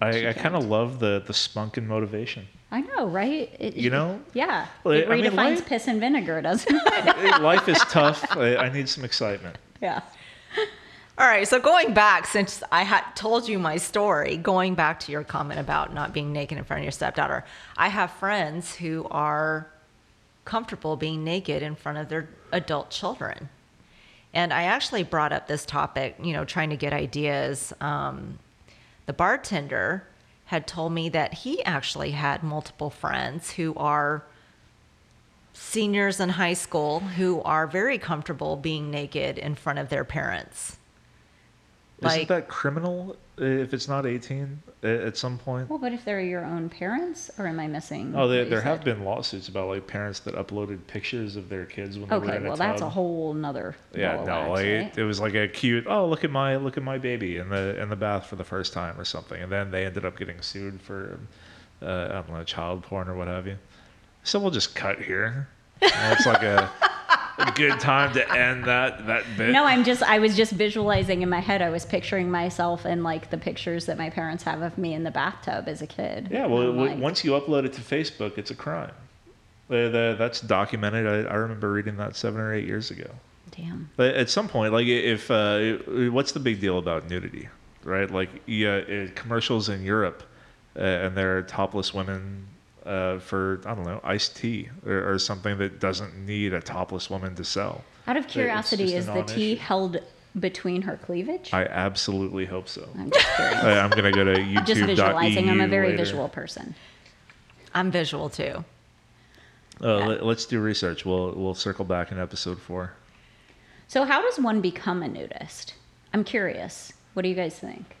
I, 0.00 0.28
I 0.28 0.32
kind 0.32 0.54
of 0.56 0.64
love 0.64 0.98
the 0.98 1.22
the 1.26 1.34
spunk 1.34 1.76
and 1.76 1.86
motivation. 1.86 2.46
I 2.72 2.82
know, 2.82 3.06
right? 3.08 3.50
It, 3.58 3.74
You 3.76 3.90
know? 3.90 4.20
Yeah. 4.32 4.66
Well, 4.84 4.94
it 4.94 5.08
I 5.08 5.16
mean, 5.16 5.24
redefines 5.24 5.34
life- 5.36 5.66
piss 5.66 5.88
and 5.88 5.98
vinegar, 6.00 6.40
doesn't 6.40 6.72
it? 6.72 7.40
Life 7.42 7.68
is 7.68 7.78
tough. 7.90 8.36
I, 8.36 8.56
I 8.56 8.68
need 8.72 8.88
some 8.88 9.04
excitement. 9.04 9.56
yeah. 9.80 10.00
All 11.18 11.26
right, 11.26 11.46
so 11.46 11.60
going 11.60 11.92
back, 11.92 12.26
since 12.26 12.62
I 12.72 12.82
had 12.82 13.02
told 13.14 13.46
you 13.46 13.58
my 13.58 13.76
story, 13.76 14.38
going 14.38 14.74
back 14.74 14.98
to 15.00 15.12
your 15.12 15.22
comment 15.22 15.60
about 15.60 15.92
not 15.92 16.14
being 16.14 16.32
naked 16.32 16.56
in 16.56 16.64
front 16.64 16.80
of 16.80 16.84
your 16.84 16.92
stepdaughter, 16.92 17.44
I 17.76 17.88
have 17.88 18.10
friends 18.12 18.76
who 18.76 19.06
are 19.10 19.66
comfortable 20.46 20.96
being 20.96 21.22
naked 21.22 21.62
in 21.62 21.74
front 21.74 21.98
of 21.98 22.08
their 22.08 22.30
adult 22.52 22.88
children. 22.88 23.50
And 24.32 24.50
I 24.50 24.62
actually 24.62 25.02
brought 25.02 25.32
up 25.34 25.46
this 25.46 25.66
topic, 25.66 26.16
you 26.22 26.32
know, 26.32 26.46
trying 26.46 26.70
to 26.70 26.76
get 26.76 26.94
ideas. 26.94 27.74
Um, 27.82 28.38
the 29.04 29.12
bartender 29.12 30.04
had 30.50 30.66
told 30.66 30.92
me 30.92 31.08
that 31.08 31.32
he 31.32 31.62
actually 31.62 32.10
had 32.10 32.42
multiple 32.42 32.90
friends 32.90 33.52
who 33.52 33.72
are 33.76 34.24
seniors 35.52 36.18
in 36.18 36.28
high 36.28 36.54
school 36.54 36.98
who 36.98 37.40
are 37.42 37.68
very 37.68 37.98
comfortable 37.98 38.56
being 38.56 38.90
naked 38.90 39.38
in 39.38 39.54
front 39.54 39.78
of 39.78 39.90
their 39.90 40.04
parents. 40.04 40.76
Isn't 42.02 42.28
that 42.28 42.48
criminal 42.48 43.16
if 43.36 43.72
it's 43.74 43.88
not 43.88 44.06
18 44.06 44.62
uh, 44.82 44.86
at 44.86 45.16
some 45.16 45.38
point? 45.38 45.68
Well, 45.68 45.78
but 45.78 45.92
if 45.92 46.04
they're 46.04 46.20
your 46.20 46.44
own 46.44 46.68
parents, 46.68 47.30
or 47.38 47.46
am 47.46 47.60
I 47.60 47.66
missing? 47.66 48.14
Oh, 48.16 48.28
there, 48.28 48.44
there 48.44 48.60
have 48.60 48.78
said? 48.78 48.84
been 48.84 49.04
lawsuits 49.04 49.48
about 49.48 49.68
like 49.68 49.86
parents 49.86 50.20
that 50.20 50.34
uploaded 50.34 50.86
pictures 50.86 51.36
of 51.36 51.48
their 51.48 51.64
kids 51.66 51.98
when 51.98 52.08
they 52.08 52.16
were 52.18 52.24
Okay, 52.24 52.36
in 52.36 52.46
a 52.46 52.48
well, 52.48 52.56
that's 52.56 52.80
a 52.80 52.88
whole 52.88 53.34
nother. 53.34 53.76
Yeah, 53.94 54.16
no, 54.16 54.24
wax, 54.24 54.48
like 54.48 54.56
right? 54.56 54.64
it, 54.64 54.98
it 54.98 55.04
was 55.04 55.20
like 55.20 55.34
a 55.34 55.48
cute. 55.48 55.86
Oh, 55.86 56.06
look 56.06 56.24
at 56.24 56.30
my 56.30 56.56
look 56.56 56.76
at 56.76 56.82
my 56.82 56.98
baby 56.98 57.36
in 57.36 57.48
the 57.48 57.80
in 57.80 57.88
the 57.88 57.96
bath 57.96 58.26
for 58.26 58.36
the 58.36 58.44
first 58.44 58.72
time 58.72 58.98
or 58.98 59.04
something, 59.04 59.42
and 59.42 59.50
then 59.52 59.70
they 59.70 59.84
ended 59.86 60.04
up 60.04 60.16
getting 60.18 60.40
sued 60.42 60.80
for 60.80 61.18
uh, 61.82 62.06
I 62.10 62.12
don't 62.14 62.30
know 62.30 62.44
child 62.44 62.82
porn 62.82 63.08
or 63.08 63.14
what 63.16 63.28
have 63.28 63.46
you. 63.46 63.56
So 64.22 64.38
we'll 64.38 64.50
just 64.50 64.74
cut 64.74 65.00
here. 65.00 65.48
And 65.82 66.12
it's 66.12 66.26
like 66.26 66.42
a 66.42 66.70
a 67.38 67.52
good 67.52 67.78
time 67.80 68.12
to 68.14 68.32
end 68.32 68.64
that 68.64 69.06
that 69.06 69.24
bit. 69.36 69.50
No, 69.50 69.64
I'm 69.64 69.84
just 69.84 70.02
I 70.02 70.18
was 70.18 70.36
just 70.36 70.52
visualizing 70.52 71.22
in 71.22 71.28
my 71.28 71.40
head. 71.40 71.62
I 71.62 71.70
was 71.70 71.84
picturing 71.86 72.30
myself 72.30 72.84
in 72.86 73.02
like 73.02 73.30
the 73.30 73.38
pictures 73.38 73.86
that 73.86 73.98
my 73.98 74.10
parents 74.10 74.42
have 74.44 74.62
of 74.62 74.76
me 74.76 74.94
in 74.94 75.04
the 75.04 75.10
bathtub 75.10 75.68
as 75.68 75.82
a 75.82 75.86
kid. 75.86 76.28
Yeah, 76.30 76.46
well, 76.46 76.66
w 76.66 76.90
like, 76.90 76.98
once 76.98 77.24
you 77.24 77.32
upload 77.32 77.64
it 77.64 77.72
to 77.74 77.80
Facebook, 77.80 78.38
it's 78.38 78.50
a 78.50 78.54
crime. 78.54 78.92
Uh, 79.70 79.88
that's 80.14 80.40
documented. 80.40 81.06
I, 81.06 81.30
I 81.30 81.36
remember 81.36 81.70
reading 81.70 81.96
that 81.98 82.16
seven 82.16 82.40
or 82.40 82.52
eight 82.52 82.66
years 82.66 82.90
ago. 82.90 83.08
damn. 83.50 83.90
But 83.96 84.16
at 84.16 84.28
some 84.28 84.48
point, 84.48 84.72
like 84.72 84.86
if 84.86 85.30
uh, 85.30 85.74
what's 86.10 86.32
the 86.32 86.40
big 86.40 86.60
deal 86.60 86.78
about 86.78 87.08
nudity, 87.08 87.48
right? 87.84 88.10
Like 88.10 88.30
yeah, 88.46 89.06
commercials 89.14 89.68
in 89.68 89.84
Europe, 89.84 90.22
uh, 90.76 90.80
and 90.80 91.16
there 91.16 91.38
are 91.38 91.42
topless 91.42 91.94
women 91.94 92.46
uh, 92.86 93.18
for 93.18 93.60
I 93.66 93.74
don't 93.74 93.84
know 93.84 94.00
iced 94.04 94.36
tea 94.36 94.68
or, 94.86 95.12
or 95.14 95.18
something 95.18 95.58
that 95.58 95.80
doesn't 95.80 96.14
need 96.26 96.52
a 96.54 96.60
topless 96.60 97.10
woman 97.10 97.34
to 97.36 97.44
sell. 97.44 97.84
Out 98.06 98.16
of 98.16 98.26
curiosity, 98.26 98.94
is 98.94 99.06
the 99.06 99.22
tea 99.22 99.54
held 99.56 99.98
between 100.38 100.82
her 100.82 100.96
cleavage? 100.96 101.50
I 101.52 101.64
absolutely 101.64 102.46
hope 102.46 102.68
so. 102.68 102.88
I'm 102.98 103.10
just 103.10 103.26
curious. 103.36 103.62
I, 103.64 103.78
I'm 103.80 103.90
gonna 103.90 104.12
go 104.12 104.24
to 104.24 104.34
YouTube. 104.40 104.66
just 104.66 104.80
visualizing. 104.82 105.48
I'm 105.48 105.60
a 105.60 105.68
very 105.68 105.88
later. 105.90 105.98
visual 105.98 106.28
person. 106.28 106.74
I'm 107.74 107.90
visual 107.90 108.28
too. 108.30 108.64
Uh, 109.82 109.98
Yeah. 109.98 110.06
let, 110.06 110.22
us 110.22 110.44
do 110.46 110.60
research. 110.60 111.04
We'll 111.04 111.32
we'll 111.32 111.54
circle 111.54 111.84
back 111.84 112.12
in 112.12 112.18
episode 112.18 112.60
four. 112.60 112.92
So, 113.88 114.04
how 114.04 114.22
does 114.22 114.38
one 114.38 114.60
become 114.60 115.02
a 115.02 115.08
nudist? 115.08 115.74
I'm 116.12 116.22
curious. 116.24 116.92
What 117.14 117.22
do 117.22 117.28
you 117.28 117.34
guys 117.34 117.58
think? 117.58 117.96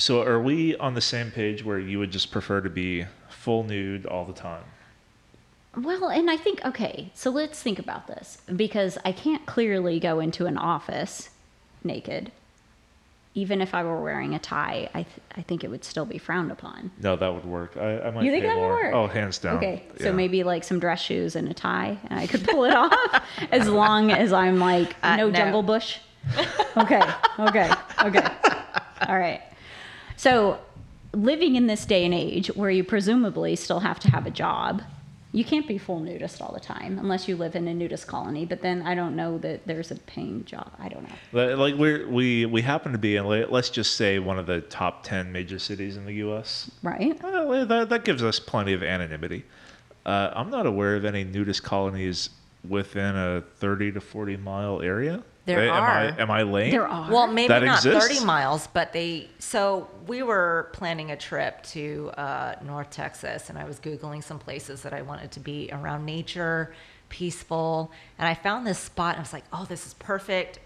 So 0.00 0.22
are 0.22 0.40
we 0.40 0.74
on 0.76 0.94
the 0.94 1.00
same 1.02 1.30
page 1.30 1.62
where 1.62 1.78
you 1.78 1.98
would 1.98 2.10
just 2.10 2.30
prefer 2.32 2.62
to 2.62 2.70
be 2.70 3.04
full 3.28 3.64
nude 3.64 4.06
all 4.06 4.24
the 4.24 4.32
time? 4.32 4.64
Well, 5.76 6.08
and 6.08 6.30
I 6.30 6.36
think, 6.38 6.64
okay, 6.64 7.10
so 7.14 7.30
let's 7.30 7.62
think 7.62 7.78
about 7.78 8.06
this 8.06 8.38
because 8.56 8.96
I 9.04 9.12
can't 9.12 9.44
clearly 9.46 10.00
go 10.00 10.18
into 10.18 10.46
an 10.46 10.56
office 10.56 11.28
naked. 11.84 12.32
Even 13.34 13.60
if 13.60 13.74
I 13.74 13.84
were 13.84 14.02
wearing 14.02 14.34
a 14.34 14.40
tie, 14.40 14.88
I, 14.92 15.02
th- 15.04 15.20
I 15.36 15.42
think 15.42 15.62
it 15.62 15.68
would 15.70 15.84
still 15.84 16.06
be 16.06 16.18
frowned 16.18 16.50
upon. 16.50 16.90
No, 17.00 17.14
that 17.14 17.32
would 17.32 17.44
work. 17.44 17.76
I, 17.76 18.00
I 18.00 18.10
might 18.10 18.24
You 18.24 18.32
think 18.32 18.42
pay 18.42 18.48
that 18.48 18.58
would 18.58 18.66
work? 18.66 18.94
Oh, 18.94 19.06
hands 19.06 19.38
down. 19.38 19.58
Okay, 19.58 19.84
so 20.00 20.12
maybe 20.12 20.42
like 20.42 20.64
some 20.64 20.80
dress 20.80 21.00
shoes 21.00 21.36
and 21.36 21.46
a 21.48 21.54
tie, 21.54 21.96
and 22.08 22.18
I 22.18 22.26
could 22.26 22.42
pull 22.48 22.64
it 22.64 22.74
off 22.74 23.22
as 23.52 23.68
long 23.68 24.10
as 24.10 24.32
I'm 24.32 24.58
like 24.58 24.96
Uh, 25.04 25.16
no, 25.16 25.28
no. 25.30 25.36
jungle 25.38 25.62
bush. 25.62 25.98
Okay, 26.76 27.02
okay, 27.38 27.70
okay. 28.02 28.26
All 29.06 29.18
right. 29.18 29.40
So, 30.20 30.58
living 31.14 31.56
in 31.56 31.66
this 31.66 31.86
day 31.86 32.04
and 32.04 32.12
age 32.12 32.48
where 32.48 32.68
you 32.68 32.84
presumably 32.84 33.56
still 33.56 33.80
have 33.80 33.98
to 34.00 34.10
have 34.10 34.26
a 34.26 34.30
job, 34.30 34.82
you 35.32 35.46
can't 35.46 35.66
be 35.66 35.78
full 35.78 35.98
nudist 35.98 36.42
all 36.42 36.52
the 36.52 36.60
time 36.60 36.98
unless 36.98 37.26
you 37.26 37.36
live 37.36 37.56
in 37.56 37.66
a 37.66 37.72
nudist 37.72 38.06
colony. 38.06 38.44
But 38.44 38.60
then 38.60 38.82
I 38.82 38.94
don't 38.94 39.16
know 39.16 39.38
that 39.38 39.66
there's 39.66 39.90
a 39.90 39.94
paying 39.94 40.44
job. 40.44 40.72
I 40.78 40.90
don't 40.90 41.08
know. 41.08 41.54
Like 41.54 41.74
we're, 41.76 42.06
we 42.06 42.44
we 42.44 42.60
happen 42.60 42.92
to 42.92 42.98
be 42.98 43.16
in 43.16 43.24
let's 43.24 43.70
just 43.70 43.96
say 43.96 44.18
one 44.18 44.38
of 44.38 44.44
the 44.44 44.60
top 44.60 45.04
ten 45.04 45.32
major 45.32 45.58
cities 45.58 45.96
in 45.96 46.04
the 46.04 46.16
U.S. 46.16 46.70
Right? 46.82 47.18
Well, 47.22 47.64
that, 47.64 47.88
that 47.88 48.04
gives 48.04 48.22
us 48.22 48.38
plenty 48.38 48.74
of 48.74 48.82
anonymity. 48.82 49.46
Uh, 50.04 50.32
I'm 50.34 50.50
not 50.50 50.66
aware 50.66 50.96
of 50.96 51.06
any 51.06 51.24
nudist 51.24 51.62
colonies 51.62 52.28
within 52.68 53.16
a 53.16 53.40
30 53.56 53.92
to 53.92 54.02
40 54.02 54.36
mile 54.36 54.82
area. 54.82 55.22
There 55.56 55.68
am 55.68 55.82
I, 55.82 56.08
are. 56.08 56.20
am 56.20 56.30
I 56.30 56.42
lame? 56.42 56.70
There 56.70 56.86
are. 56.86 57.10
Well, 57.10 57.26
maybe 57.26 57.48
That 57.48 57.62
not 57.62 57.84
exists? 57.84 58.08
30 58.08 58.24
miles, 58.24 58.66
but 58.68 58.92
they. 58.92 59.28
So 59.38 59.88
we 60.06 60.22
were 60.22 60.70
planning 60.72 61.10
a 61.10 61.16
trip 61.16 61.62
to 61.64 62.10
uh, 62.16 62.54
North 62.64 62.90
Texas, 62.90 63.50
and 63.50 63.58
I 63.58 63.64
was 63.64 63.78
Googling 63.80 64.22
some 64.22 64.38
places 64.38 64.82
that 64.82 64.92
I 64.92 65.02
wanted 65.02 65.30
to 65.32 65.40
be 65.40 65.68
around 65.72 66.04
nature, 66.04 66.74
peaceful. 67.08 67.90
And 68.18 68.26
I 68.28 68.34
found 68.34 68.66
this 68.66 68.78
spot, 68.78 69.14
and 69.14 69.20
I 69.20 69.22
was 69.22 69.32
like, 69.32 69.44
oh, 69.52 69.64
this 69.68 69.86
is 69.86 69.94
perfect. 69.94 70.58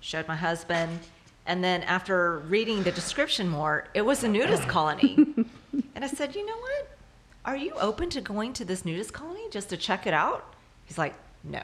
Showed 0.00 0.28
my 0.28 0.36
husband. 0.36 1.00
And 1.46 1.62
then 1.62 1.82
after 1.82 2.38
reading 2.38 2.82
the 2.82 2.92
description 2.92 3.48
more, 3.48 3.88
it 3.94 4.02
was 4.02 4.22
a 4.22 4.28
nudist 4.28 4.68
colony. 4.68 5.16
and 5.94 6.04
I 6.04 6.06
said, 6.06 6.36
you 6.36 6.46
know 6.46 6.56
what? 6.56 6.98
Are 7.44 7.56
you 7.56 7.72
open 7.74 8.08
to 8.10 8.20
going 8.20 8.52
to 8.54 8.64
this 8.64 8.84
nudist 8.84 9.12
colony 9.12 9.42
just 9.50 9.68
to 9.70 9.76
check 9.76 10.06
it 10.06 10.14
out? 10.14 10.54
He's 10.84 10.98
like, 10.98 11.14
no. 11.44 11.62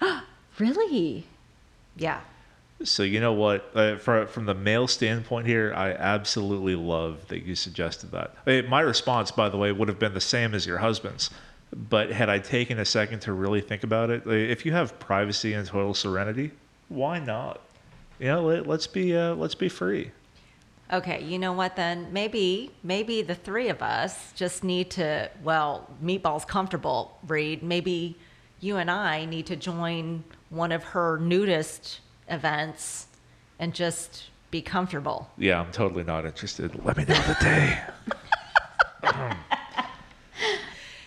Really? 0.58 1.24
Yeah. 1.98 2.20
So 2.84 3.02
you 3.02 3.20
know 3.20 3.32
what? 3.32 3.70
Uh, 3.74 3.96
from 3.96 4.26
from 4.28 4.46
the 4.46 4.54
male 4.54 4.86
standpoint 4.86 5.46
here, 5.46 5.72
I 5.74 5.92
absolutely 5.92 6.76
love 6.76 7.26
that 7.28 7.42
you 7.44 7.54
suggested 7.54 8.12
that. 8.12 8.34
I 8.46 8.50
mean, 8.50 8.68
my 8.68 8.80
response, 8.80 9.30
by 9.32 9.48
the 9.48 9.56
way, 9.56 9.72
would 9.72 9.88
have 9.88 9.98
been 9.98 10.14
the 10.14 10.20
same 10.20 10.54
as 10.54 10.64
your 10.66 10.78
husband's. 10.78 11.30
But 11.72 12.10
had 12.10 12.30
I 12.30 12.38
taken 12.38 12.78
a 12.78 12.84
second 12.84 13.20
to 13.20 13.32
really 13.32 13.60
think 13.60 13.82
about 13.82 14.10
it, 14.10 14.26
if 14.26 14.64
you 14.64 14.72
have 14.72 14.98
privacy 15.00 15.52
and 15.52 15.66
total 15.66 15.92
serenity, 15.92 16.52
why 16.88 17.18
not? 17.18 17.60
You 18.18 18.28
know, 18.28 18.42
let, 18.46 18.66
let's 18.66 18.86
be 18.86 19.14
uh, 19.16 19.34
let's 19.34 19.54
be 19.54 19.68
free. 19.68 20.12
Okay, 20.90 21.22
you 21.22 21.38
know 21.38 21.52
what 21.52 21.76
then? 21.76 22.12
Maybe 22.12 22.70
maybe 22.82 23.22
the 23.22 23.34
three 23.34 23.68
of 23.68 23.82
us 23.82 24.32
just 24.32 24.64
need 24.64 24.90
to 24.92 25.30
well, 25.42 25.90
Meatball's 26.02 26.44
comfortable, 26.44 27.18
Reed. 27.26 27.62
Maybe 27.62 28.16
you 28.60 28.76
and 28.76 28.90
I 28.90 29.24
need 29.24 29.46
to 29.46 29.56
join 29.56 30.24
one 30.50 30.72
of 30.72 30.82
her 30.84 31.18
nudist 31.18 32.00
events 32.28 33.06
and 33.58 33.74
just 33.74 34.30
be 34.50 34.62
comfortable. 34.62 35.30
Yeah, 35.36 35.60
I'm 35.60 35.72
totally 35.72 36.04
not 36.04 36.24
interested. 36.24 36.84
Let 36.84 36.96
me 36.96 37.04
know 37.04 37.14
the 37.14 37.36
day. 37.40 37.78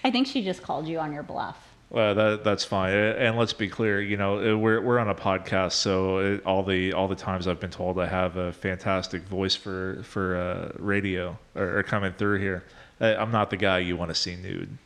I 0.04 0.10
think 0.12 0.28
she 0.28 0.44
just 0.44 0.64
called 0.64 0.88
you 0.88 1.00
on 1.00 1.14
your 1.14 1.24
bluff. 1.24 1.58
Well, 1.90 2.16
that 2.16 2.44
that's 2.46 2.64
fine. 2.64 2.94
Uh, 2.94 3.16
And 3.18 3.38
let's 3.38 3.52
be 3.54 3.68
clear, 3.68 4.02
you 4.02 4.16
know, 4.16 4.54
uh, 4.54 4.58
we're 4.58 4.80
we're 4.82 4.98
on 4.98 5.10
a 5.10 5.16
podcast, 5.16 5.74
so 5.74 6.20
it, 6.20 6.46
all 6.46 6.64
the 6.64 6.94
all 6.94 7.08
the 7.10 7.16
times 7.18 7.48
I've 7.48 7.60
been 7.60 7.70
told 7.70 8.00
I 8.00 8.08
have 8.08 8.38
a 8.38 8.54
fantastic 8.54 9.24
voice 9.24 9.56
for 9.56 10.02
for 10.04 10.38
uh, 10.38 10.72
radio 10.80 11.38
or, 11.54 11.80
or 11.80 11.84
coming 11.84 12.14
through 12.14 12.40
here. 12.40 12.64
Uh, 13.02 13.16
I'm 13.20 13.32
not 13.32 13.50
the 13.50 13.58
guy 13.58 13.80
you 13.80 13.98
want 13.98 14.10
to 14.10 14.16
see 14.16 14.36
nude, 14.38 14.78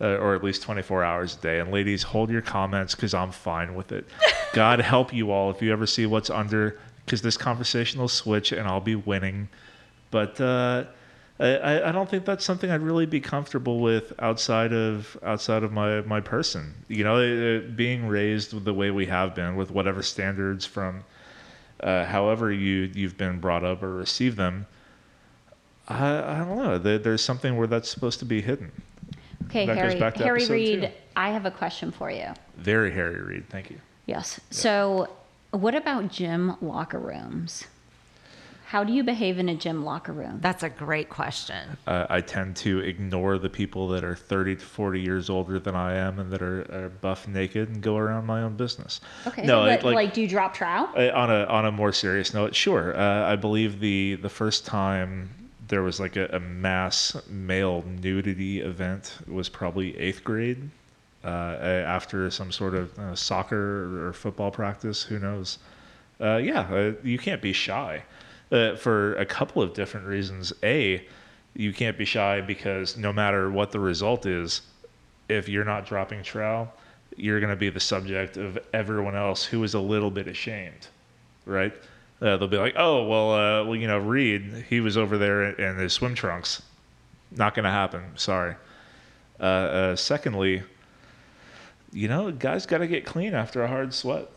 uh, 0.00 0.16
or 0.16 0.34
at 0.34 0.44
least 0.44 0.62
24 0.62 1.04
hours 1.04 1.36
a 1.36 1.40
day. 1.40 1.60
And 1.60 1.72
ladies, 1.72 2.02
hold 2.02 2.30
your 2.30 2.42
comments 2.42 2.94
because 2.94 3.14
I'm 3.14 3.32
fine 3.32 3.74
with 3.74 3.92
it. 3.92 4.06
God 4.52 4.80
help 4.80 5.12
you 5.12 5.30
all 5.30 5.50
if 5.50 5.62
you 5.62 5.72
ever 5.72 5.86
see 5.86 6.06
what's 6.06 6.30
under, 6.30 6.78
because 7.04 7.22
this 7.22 7.36
conversation 7.36 8.00
will 8.00 8.08
switch 8.08 8.52
and 8.52 8.66
I'll 8.66 8.80
be 8.80 8.94
winning. 8.94 9.48
But 10.10 10.40
uh, 10.40 10.84
I, 11.38 11.82
I 11.88 11.92
don't 11.92 12.08
think 12.08 12.24
that's 12.24 12.44
something 12.44 12.70
I'd 12.70 12.80
really 12.80 13.06
be 13.06 13.20
comfortable 13.20 13.80
with 13.80 14.12
outside 14.18 14.72
of 14.72 15.18
outside 15.22 15.62
of 15.62 15.72
my, 15.72 16.00
my 16.02 16.20
person. 16.20 16.74
You 16.88 17.04
know, 17.04 17.16
uh, 17.16 17.60
being 17.74 18.06
raised 18.08 18.64
the 18.64 18.72
way 18.72 18.90
we 18.90 19.06
have 19.06 19.34
been 19.34 19.56
with 19.56 19.70
whatever 19.70 20.02
standards 20.02 20.64
from 20.64 21.04
uh, 21.80 22.06
however 22.06 22.50
you 22.50 22.90
you've 22.94 23.18
been 23.18 23.38
brought 23.38 23.64
up 23.64 23.82
or 23.82 23.94
received 23.94 24.36
them. 24.36 24.66
I, 25.88 26.36
I 26.36 26.38
don't 26.38 26.56
know. 26.56 26.78
There, 26.78 26.98
there's 26.98 27.22
something 27.22 27.56
where 27.56 27.66
that's 27.66 27.88
supposed 27.88 28.18
to 28.20 28.24
be 28.24 28.40
hidden. 28.40 28.72
Okay, 29.46 29.66
That 29.66 29.74
goes 29.74 29.92
Harry, 29.92 30.00
back 30.00 30.14
to 30.14 30.24
Harry 30.24 30.40
episode 30.40 30.52
Reid, 30.52 30.80
two. 30.82 30.88
I 31.16 31.30
have 31.30 31.46
a 31.46 31.50
question 31.50 31.90
for 31.90 32.10
you. 32.10 32.26
Very 32.56 32.92
Harry 32.92 33.20
Reid. 33.20 33.48
Thank 33.48 33.70
you. 33.70 33.80
Yes. 34.06 34.40
So, 34.50 35.08
what 35.50 35.74
about 35.74 36.08
gym 36.10 36.56
locker 36.60 36.98
rooms? 36.98 37.66
How 38.66 38.82
do 38.82 38.92
you 38.92 39.04
behave 39.04 39.38
in 39.38 39.48
a 39.48 39.54
gym 39.54 39.84
locker 39.84 40.12
room? 40.12 40.40
That's 40.42 40.64
a 40.64 40.68
great 40.68 41.08
question. 41.08 41.76
Uh, 41.86 42.06
I 42.10 42.20
tend 42.20 42.56
to 42.56 42.80
ignore 42.80 43.38
the 43.38 43.48
people 43.48 43.86
that 43.88 44.02
are 44.02 44.16
30 44.16 44.56
to 44.56 44.64
40 44.64 45.00
years 45.00 45.30
older 45.30 45.60
than 45.60 45.76
I 45.76 45.94
am 45.94 46.18
and 46.18 46.32
that 46.32 46.42
are, 46.42 46.62
are 46.72 46.88
buff 46.88 47.28
naked 47.28 47.68
and 47.68 47.80
go 47.80 47.96
around 47.96 48.26
my 48.26 48.42
own 48.42 48.56
business. 48.56 49.00
Okay. 49.24 49.42
No, 49.46 49.64
but, 49.66 49.84
like, 49.84 49.94
like- 49.94 50.14
do 50.14 50.20
you 50.20 50.26
drop 50.28 50.52
trout? 50.52 50.96
On 50.98 51.30
a 51.30 51.44
on 51.44 51.66
a 51.66 51.70
more 51.70 51.92
serious 51.92 52.34
note, 52.34 52.56
sure. 52.56 52.96
Uh, 52.96 53.30
I 53.30 53.36
believe 53.36 53.78
the 53.78 54.16
the 54.16 54.28
first 54.28 54.66
time 54.66 55.30
there 55.68 55.82
was 55.82 55.98
like 56.00 56.16
a, 56.16 56.26
a 56.32 56.40
mass 56.40 57.16
male 57.28 57.82
nudity 58.00 58.60
event 58.60 59.18
It 59.26 59.32
was 59.32 59.48
probably 59.48 59.96
eighth 59.98 60.22
grade, 60.24 60.70
uh, 61.24 61.28
after 61.28 62.30
some 62.30 62.52
sort 62.52 62.74
of 62.74 62.98
uh, 62.98 63.14
soccer 63.14 64.06
or 64.06 64.12
football 64.12 64.50
practice. 64.50 65.02
Who 65.02 65.18
knows? 65.18 65.58
Uh, 66.20 66.36
yeah, 66.36 66.60
uh, 66.60 66.92
you 67.02 67.18
can't 67.18 67.42
be 67.42 67.52
shy 67.52 68.02
uh, 68.52 68.76
for 68.76 69.14
a 69.16 69.26
couple 69.26 69.60
of 69.60 69.74
different 69.74 70.06
reasons. 70.06 70.52
A, 70.62 71.04
you 71.54 71.72
can't 71.72 71.98
be 71.98 72.04
shy 72.04 72.40
because 72.40 72.96
no 72.96 73.12
matter 73.12 73.50
what 73.50 73.72
the 73.72 73.80
result 73.80 74.24
is, 74.26 74.62
if 75.28 75.48
you're 75.48 75.64
not 75.64 75.86
dropping 75.86 76.22
trowel, 76.22 76.72
you're 77.16 77.40
going 77.40 77.50
to 77.50 77.56
be 77.56 77.70
the 77.70 77.80
subject 77.80 78.36
of 78.36 78.58
everyone 78.72 79.16
else 79.16 79.44
who 79.44 79.64
is 79.64 79.74
a 79.74 79.80
little 79.80 80.10
bit 80.10 80.28
ashamed, 80.28 80.88
right? 81.44 81.74
Uh, 82.20 82.36
they'll 82.36 82.48
be 82.48 82.56
like, 82.56 82.74
"Oh, 82.76 83.06
well, 83.06 83.32
uh, 83.32 83.64
well, 83.64 83.76
you 83.76 83.86
know, 83.86 83.98
Reed, 83.98 84.64
he 84.68 84.80
was 84.80 84.96
over 84.96 85.18
there 85.18 85.50
in 85.50 85.76
his 85.76 85.92
swim 85.92 86.14
trunks." 86.14 86.62
Not 87.30 87.54
going 87.54 87.64
to 87.64 87.70
happen. 87.70 88.16
Sorry. 88.16 88.54
Uh, 89.38 89.42
uh, 89.42 89.96
secondly, 89.96 90.62
you 91.92 92.08
know, 92.08 92.30
guys 92.30 92.64
got 92.66 92.78
to 92.78 92.86
get 92.86 93.04
clean 93.04 93.34
after 93.34 93.62
a 93.62 93.68
hard 93.68 93.92
sweat. 93.92 94.30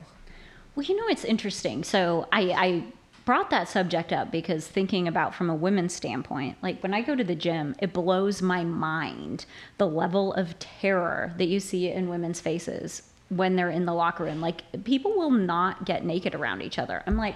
Well, 0.76 0.86
you 0.86 0.96
know, 0.98 1.08
it's 1.08 1.24
interesting. 1.24 1.84
So, 1.84 2.28
I, 2.32 2.42
I 2.52 2.84
brought 3.30 3.52
that 3.52 3.70
subject 3.70 4.12
up 4.12 4.32
because 4.32 4.68
thinking 4.68 5.08
about 5.08 5.36
from 5.36 5.50
a 5.50 5.56
women's 5.56 5.94
standpoint, 5.94 6.58
like 6.64 6.82
when 6.82 6.94
I 6.94 7.02
go 7.02 7.16
to 7.16 7.24
the 7.24 7.36
gym, 7.36 7.76
it 7.80 7.94
blows 7.94 8.42
my 8.42 8.64
mind 8.64 9.46
the 9.78 9.88
level 9.88 10.34
of 10.34 10.58
terror 10.58 11.34
that 11.38 11.46
you 11.46 11.60
see 11.60 11.92
in 11.92 12.10
women's 12.10 12.42
faces 12.42 13.04
when 13.30 13.56
they're 13.56 13.70
in 13.70 13.86
the 13.86 13.94
locker 13.94 14.24
room. 14.24 14.42
Like 14.42 14.64
people 14.84 15.12
will 15.12 15.30
not 15.30 15.86
get 15.86 16.04
naked 16.04 16.34
around 16.34 16.64
each 16.64 16.80
other. 16.80 17.04
I'm 17.06 17.18
like, 17.18 17.36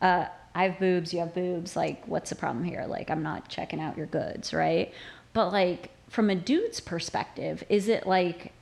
uh, 0.00 0.26
I 0.54 0.64
have 0.64 0.78
boobs, 0.78 1.12
you 1.12 1.20
have 1.20 1.34
boobs. 1.34 1.76
Like, 1.76 2.06
what's 2.06 2.30
the 2.30 2.36
problem 2.36 2.64
here? 2.64 2.84
Like, 2.88 3.10
I'm 3.10 3.22
not 3.22 3.48
checking 3.48 3.80
out 3.80 3.96
your 3.96 4.06
goods, 4.06 4.52
right? 4.52 4.92
But 5.32 5.52
like 5.52 5.90
from 6.08 6.30
a 6.30 6.34
dude's 6.34 6.80
perspective, 6.80 7.62
is 7.68 7.88
it 7.88 8.06
like 8.06 8.52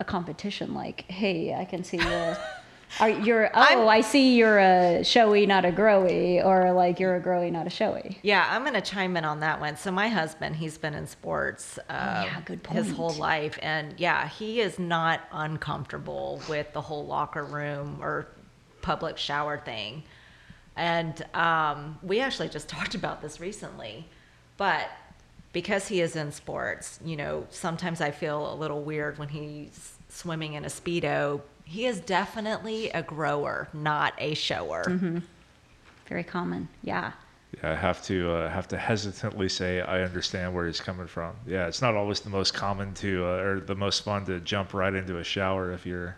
a 0.00 0.04
competition? 0.04 0.74
Like, 0.74 1.02
hey, 1.08 1.54
I 1.54 1.64
can 1.64 1.84
see 1.84 1.98
you. 1.98 2.36
Are 3.00 3.08
you're 3.08 3.50
oh 3.54 3.88
I 3.88 4.02
see 4.02 4.36
you're 4.36 4.58
a 4.58 5.02
showy 5.02 5.46
not 5.46 5.64
a 5.64 5.72
growy 5.72 6.44
or 6.44 6.72
like 6.72 7.00
you're 7.00 7.16
a 7.16 7.20
growy 7.20 7.50
not 7.50 7.66
a 7.66 7.70
showy. 7.70 8.18
Yeah, 8.22 8.46
I'm 8.48 8.62
going 8.62 8.74
to 8.74 8.80
chime 8.80 9.16
in 9.16 9.24
on 9.24 9.40
that 9.40 9.58
one. 9.60 9.76
So 9.76 9.90
my 9.90 10.06
husband, 10.08 10.54
he's 10.54 10.78
been 10.78 10.94
in 10.94 11.08
sports 11.08 11.78
um, 11.88 12.24
yeah, 12.24 12.40
good 12.44 12.64
his 12.68 12.92
whole 12.92 13.14
life, 13.14 13.58
and 13.62 13.94
yeah, 13.98 14.28
he 14.28 14.60
is 14.60 14.78
not 14.78 15.22
uncomfortable 15.32 16.40
with 16.48 16.72
the 16.72 16.82
whole 16.82 17.04
locker 17.04 17.42
room 17.42 17.98
or 18.00 18.28
public 18.80 19.18
shower 19.18 19.58
thing. 19.58 20.04
And 20.76 21.24
um, 21.34 21.98
we 22.02 22.20
actually 22.20 22.48
just 22.48 22.68
talked 22.76 22.94
about 22.94 23.22
this 23.22 23.40
recently, 23.40 24.06
but 24.56 24.90
because 25.52 25.86
he 25.88 26.00
is 26.00 26.16
in 26.16 26.32
sports, 26.32 26.98
you 27.04 27.16
know, 27.16 27.46
sometimes 27.50 28.00
I 28.00 28.10
feel 28.10 28.52
a 28.52 28.56
little 28.56 28.82
weird 28.82 29.18
when 29.18 29.28
he's 29.28 29.94
swimming 30.08 30.54
in 30.54 30.64
a 30.64 30.68
speedo. 30.68 31.40
He 31.64 31.86
is 31.86 32.00
definitely 32.00 32.90
a 32.90 33.02
grower, 33.02 33.68
not 33.72 34.14
a 34.18 34.34
shower. 34.34 34.82
Very 36.08 36.24
common. 36.24 36.68
Yeah. 36.82 37.12
Yeah, 37.62 37.70
I 37.70 37.74
have 37.76 38.02
to 38.06 38.32
uh, 38.32 38.50
have 38.50 38.66
to 38.68 38.76
hesitantly 38.76 39.48
say 39.48 39.80
I 39.80 40.02
understand 40.02 40.54
where 40.54 40.66
he's 40.66 40.80
coming 40.80 41.06
from. 41.06 41.34
Yeah, 41.46 41.66
it's 41.68 41.80
not 41.80 41.94
always 41.94 42.20
the 42.20 42.30
most 42.30 42.52
common 42.52 42.94
to 42.94 43.24
uh, 43.24 43.36
or 43.36 43.60
the 43.60 43.76
most 43.76 44.02
fun 44.02 44.24
to 44.26 44.40
jump 44.40 44.74
right 44.74 44.92
into 44.92 45.18
a 45.18 45.24
shower 45.24 45.70
if 45.70 45.86
you're 45.86 46.16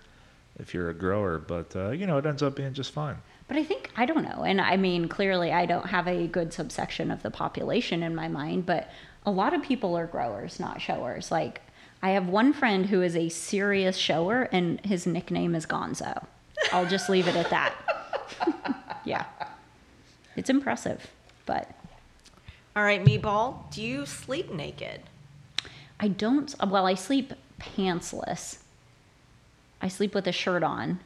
if 0.58 0.75
you're 0.75 0.90
a 0.90 0.94
grower, 0.94 1.38
but 1.38 1.75
uh, 1.76 1.90
you 1.90 2.06
know 2.06 2.18
it 2.18 2.26
ends 2.26 2.42
up 2.42 2.56
being 2.56 2.72
just 2.72 2.92
fine. 2.92 3.16
But 3.48 3.56
I 3.56 3.64
think 3.64 3.90
I 3.96 4.06
don't 4.06 4.25
know, 4.25 4.42
and 4.44 4.60
I 4.60 4.76
mean 4.76 5.08
clearly 5.08 5.52
I 5.52 5.66
don't 5.66 5.86
have 5.86 6.08
a 6.08 6.26
good 6.26 6.52
subsection 6.52 7.10
of 7.10 7.22
the 7.22 7.30
population 7.30 8.02
in 8.02 8.14
my 8.14 8.28
mind, 8.28 8.66
but 8.66 8.90
a 9.25 9.30
lot 9.30 9.54
of 9.54 9.62
people 9.62 9.96
are 9.96 10.06
growers, 10.06 10.58
not 10.60 10.80
showers. 10.80 11.30
Like 11.30 11.60
I 12.02 12.10
have 12.10 12.28
one 12.28 12.52
friend 12.52 12.86
who 12.86 13.02
is 13.02 13.16
a 13.16 13.28
serious 13.28 13.96
shower, 13.96 14.48
and 14.52 14.80
his 14.84 15.06
nickname 15.06 15.54
is 15.54 15.66
Gonzo. 15.66 16.25
I'll 16.72 16.86
just 16.86 17.08
leave 17.08 17.28
it 17.28 17.36
at 17.36 17.50
that. 17.50 17.75
yeah, 19.04 19.26
it's 20.36 20.50
impressive, 20.50 21.10
but 21.44 21.70
All 22.75 22.82
right, 22.82 23.04
Meatball, 23.04 23.70
do 23.70 23.82
you 23.82 24.06
sleep 24.06 24.52
naked? 24.52 25.02
I 25.98 26.08
don't. 26.08 26.54
Well, 26.66 26.86
I 26.86 26.94
sleep 26.94 27.32
pantsless. 27.58 28.58
I 29.80 29.88
sleep 29.88 30.14
with 30.14 30.26
a 30.26 30.33
shirt 30.33 30.62
on. 30.62 31.00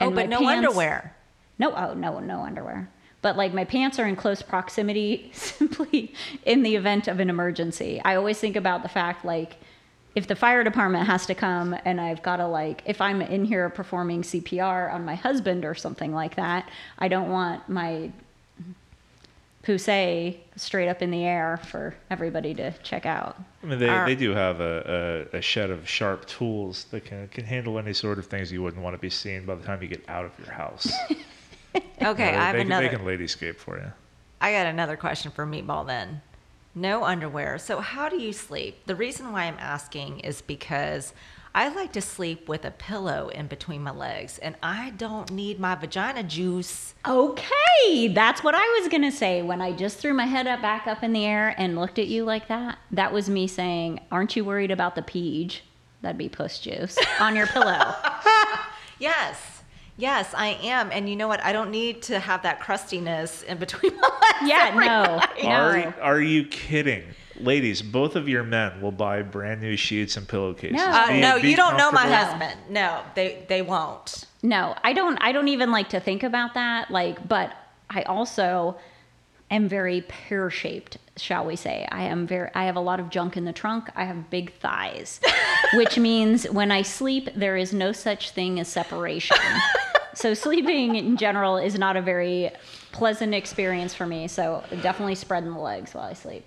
Oh, 0.00 0.10
but 0.10 0.28
no 0.28 0.38
pants- 0.40 0.66
underwear. 0.66 1.14
No, 1.58 1.74
oh 1.74 1.94
no, 1.94 2.18
no 2.20 2.40
underwear. 2.40 2.88
But 3.22 3.36
like 3.36 3.52
my 3.52 3.64
pants 3.64 3.98
are 3.98 4.06
in 4.06 4.16
close 4.16 4.42
proximity 4.42 5.30
simply 5.34 6.14
in 6.44 6.62
the 6.62 6.76
event 6.76 7.06
of 7.06 7.20
an 7.20 7.28
emergency. 7.28 8.00
I 8.04 8.16
always 8.16 8.38
think 8.38 8.56
about 8.56 8.82
the 8.82 8.88
fact 8.88 9.24
like 9.24 9.58
if 10.14 10.26
the 10.26 10.34
fire 10.34 10.64
department 10.64 11.06
has 11.06 11.26
to 11.26 11.34
come 11.34 11.76
and 11.84 12.00
I've 12.00 12.22
got 12.22 12.36
to 12.36 12.46
like 12.46 12.82
if 12.86 13.00
I'm 13.00 13.22
in 13.22 13.44
here 13.44 13.68
performing 13.68 14.22
CPR 14.22 14.92
on 14.92 15.04
my 15.04 15.14
husband 15.14 15.64
or 15.64 15.74
something 15.74 16.12
like 16.12 16.36
that, 16.36 16.68
I 16.98 17.08
don't 17.08 17.30
want 17.30 17.68
my 17.68 18.10
poussey 19.62 20.38
straight 20.56 20.88
up 20.88 21.02
in 21.02 21.10
the 21.10 21.24
air 21.24 21.58
for 21.68 21.94
everybody 22.10 22.54
to 22.54 22.72
check 22.82 23.04
out. 23.06 23.36
I 23.62 23.66
mean, 23.66 23.78
they, 23.78 23.88
Are- 23.88 24.06
they 24.06 24.14
do 24.14 24.30
have 24.32 24.60
a, 24.60 25.26
a, 25.32 25.38
a 25.38 25.40
shed 25.42 25.70
of 25.70 25.88
sharp 25.88 26.26
tools 26.26 26.84
that 26.90 27.04
can 27.04 27.28
can 27.28 27.44
handle 27.44 27.78
any 27.78 27.92
sort 27.92 28.18
of 28.18 28.26
things 28.26 28.50
you 28.50 28.62
wouldn't 28.62 28.82
want 28.82 28.94
to 28.94 29.00
be 29.00 29.10
seen 29.10 29.44
by 29.44 29.54
the 29.54 29.64
time 29.64 29.82
you 29.82 29.88
get 29.88 30.04
out 30.08 30.24
of 30.24 30.32
your 30.38 30.52
house. 30.52 30.90
Okay, 32.02 32.34
Uh, 32.34 32.40
I 32.40 32.44
have 32.46 32.54
they, 32.56 32.62
another. 32.62 32.88
They 32.88 32.96
can 32.96 33.04
ladyscape 33.06 33.56
for 33.56 33.76
you. 33.78 33.92
I 34.40 34.52
got 34.52 34.66
another 34.66 34.96
question 34.96 35.30
for 35.30 35.46
Meatball 35.46 35.86
then. 35.86 36.20
No 36.74 37.04
underwear. 37.04 37.58
So 37.58 37.78
how 37.80 38.08
do 38.08 38.18
you 38.20 38.32
sleep? 38.32 38.86
The 38.86 38.96
reason 38.96 39.30
why 39.32 39.44
I'm 39.44 39.56
asking 39.58 40.20
is 40.20 40.40
because 40.42 41.12
I 41.54 41.68
like 41.68 41.92
to 41.92 42.00
sleep 42.00 42.48
with 42.48 42.64
a 42.64 42.70
pillow 42.70 43.28
in 43.28 43.48
between 43.48 43.82
my 43.82 43.90
legs, 43.90 44.38
and 44.38 44.54
I 44.62 44.90
don't 44.90 45.30
need 45.32 45.58
my 45.58 45.74
vagina 45.74 46.22
juice. 46.22 46.94
Okay, 47.06 48.08
that's 48.08 48.44
what 48.44 48.54
I 48.54 48.78
was 48.80 48.88
gonna 48.88 49.10
say 49.10 49.42
when 49.42 49.60
I 49.60 49.72
just 49.72 49.98
threw 49.98 50.14
my 50.14 50.26
head 50.26 50.46
up 50.46 50.62
back 50.62 50.86
up 50.86 51.02
in 51.02 51.12
the 51.12 51.26
air 51.26 51.54
and 51.58 51.78
looked 51.78 51.98
at 51.98 52.06
you 52.06 52.24
like 52.24 52.46
that. 52.48 52.78
That 52.92 53.12
was 53.12 53.28
me 53.28 53.46
saying, 53.48 54.00
"Aren't 54.12 54.36
you 54.36 54.44
worried 54.44 54.70
about 54.70 54.94
the 54.94 55.02
peach? 55.02 55.64
That'd 56.02 56.18
be 56.18 56.28
puss 56.28 56.58
juice 56.60 56.96
on 57.18 57.34
your 57.34 57.46
pillow." 57.46 57.94
Yes. 59.00 59.62
Yes, 59.96 60.32
I 60.34 60.58
am. 60.62 60.90
And 60.92 61.08
you 61.08 61.16
know 61.16 61.26
what? 61.26 61.42
I 61.42 61.52
don't 61.52 61.70
need 61.70 62.02
to 62.02 62.18
have 62.18 62.42
that 62.42 62.60
crustiness 62.60 63.42
in 63.42 63.58
between 63.58 63.96
my 63.96 64.08
legs. 64.08 64.50
Yeah, 64.50 64.66
every 64.68 64.86
no, 64.86 65.16
night. 65.16 65.42
no. 65.42 65.48
Are, 65.48 66.00
are 66.02 66.20
you 66.20 66.44
kidding? 66.44 67.04
Ladies, 67.42 67.82
both 67.82 68.16
of 68.16 68.28
your 68.28 68.42
men 68.42 68.80
will 68.80 68.92
buy 68.92 69.22
brand 69.22 69.60
new 69.60 69.76
sheets 69.76 70.16
and 70.16 70.26
pillowcases. 70.28 70.76
No. 70.76 70.86
Uh, 70.86 71.08
Be- 71.08 71.20
no, 71.20 71.40
be 71.40 71.50
you 71.50 71.56
don't 71.56 71.76
know 71.76 71.90
my 71.90 72.06
husband. 72.06 72.58
No, 72.68 73.02
they 73.14 73.44
they 73.48 73.62
won't. 73.62 74.26
No, 74.42 74.74
I 74.82 74.92
don't 74.92 75.16
I 75.20 75.32
don't 75.32 75.48
even 75.48 75.70
like 75.70 75.90
to 75.90 76.00
think 76.00 76.22
about 76.22 76.54
that 76.54 76.90
like 76.90 77.26
but 77.26 77.52
I 77.88 78.02
also 78.02 78.76
am 79.50 79.68
very 79.68 80.02
pear-shaped, 80.02 80.96
shall 81.16 81.44
we 81.44 81.56
say. 81.56 81.86
I 81.90 82.04
am 82.04 82.26
very 82.26 82.50
I 82.54 82.64
have 82.64 82.76
a 82.76 82.80
lot 82.80 83.00
of 83.00 83.10
junk 83.10 83.36
in 83.36 83.44
the 83.44 83.52
trunk. 83.52 83.88
I 83.96 84.04
have 84.04 84.30
big 84.30 84.52
thighs, 84.54 85.20
which 85.74 85.98
means 85.98 86.48
when 86.50 86.70
I 86.70 86.82
sleep 86.82 87.28
there 87.34 87.56
is 87.56 87.72
no 87.72 87.92
such 87.92 88.30
thing 88.30 88.60
as 88.60 88.68
separation. 88.68 89.36
so 90.14 90.34
sleeping 90.46 90.96
in 90.96 91.16
general 91.16 91.56
is 91.56 91.78
not 91.78 91.96
a 91.96 92.02
very 92.02 92.50
pleasant 92.92 93.34
experience 93.34 93.94
for 93.94 94.06
me. 94.06 94.28
So 94.28 94.62
definitely 94.82 95.14
spreading 95.16 95.52
the 95.52 95.58
legs 95.58 95.94
while 95.94 96.04
I 96.04 96.12
sleep. 96.12 96.44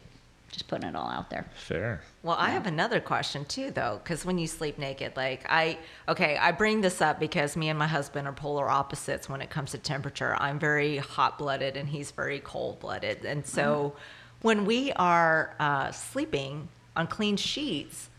Just 0.53 0.67
putting 0.67 0.87
it 0.87 0.95
all 0.95 1.09
out 1.09 1.31
there. 1.31 1.47
Fair. 1.55 2.01
Well, 2.21 2.35
I 2.37 2.51
have 2.51 2.67
another 2.67 2.99
question 2.99 3.43
too, 3.45 3.71
though, 3.71 3.99
because 4.03 4.23
when 4.23 4.37
you 4.37 4.45
sleep 4.45 4.77
naked, 4.77 5.13
like 5.15 5.43
I, 5.49 5.79
okay, 6.07 6.37
I 6.37 6.51
bring 6.51 6.81
this 6.81 7.01
up 7.01 7.19
because 7.19 7.57
me 7.57 7.69
and 7.69 7.79
my 7.79 7.87
husband 7.87 8.27
are 8.27 8.33
polar 8.33 8.69
opposites 8.69 9.27
when 9.27 9.41
it 9.41 9.49
comes 9.49 9.71
to 9.71 9.79
temperature. 9.79 10.35
I'm 10.39 10.59
very 10.59 10.97
hot 10.97 11.39
blooded 11.39 11.75
and 11.75 11.89
he's 11.89 12.11
very 12.11 12.39
cold 12.39 12.79
blooded. 12.79 13.25
And 13.25 13.43
so 13.43 13.95
when 14.43 14.65
we 14.65 14.91
are 14.91 15.55
uh, 15.59 15.91
sleeping 15.91 16.67
on 16.95 17.07
clean 17.07 17.35
sheets, 17.35 18.11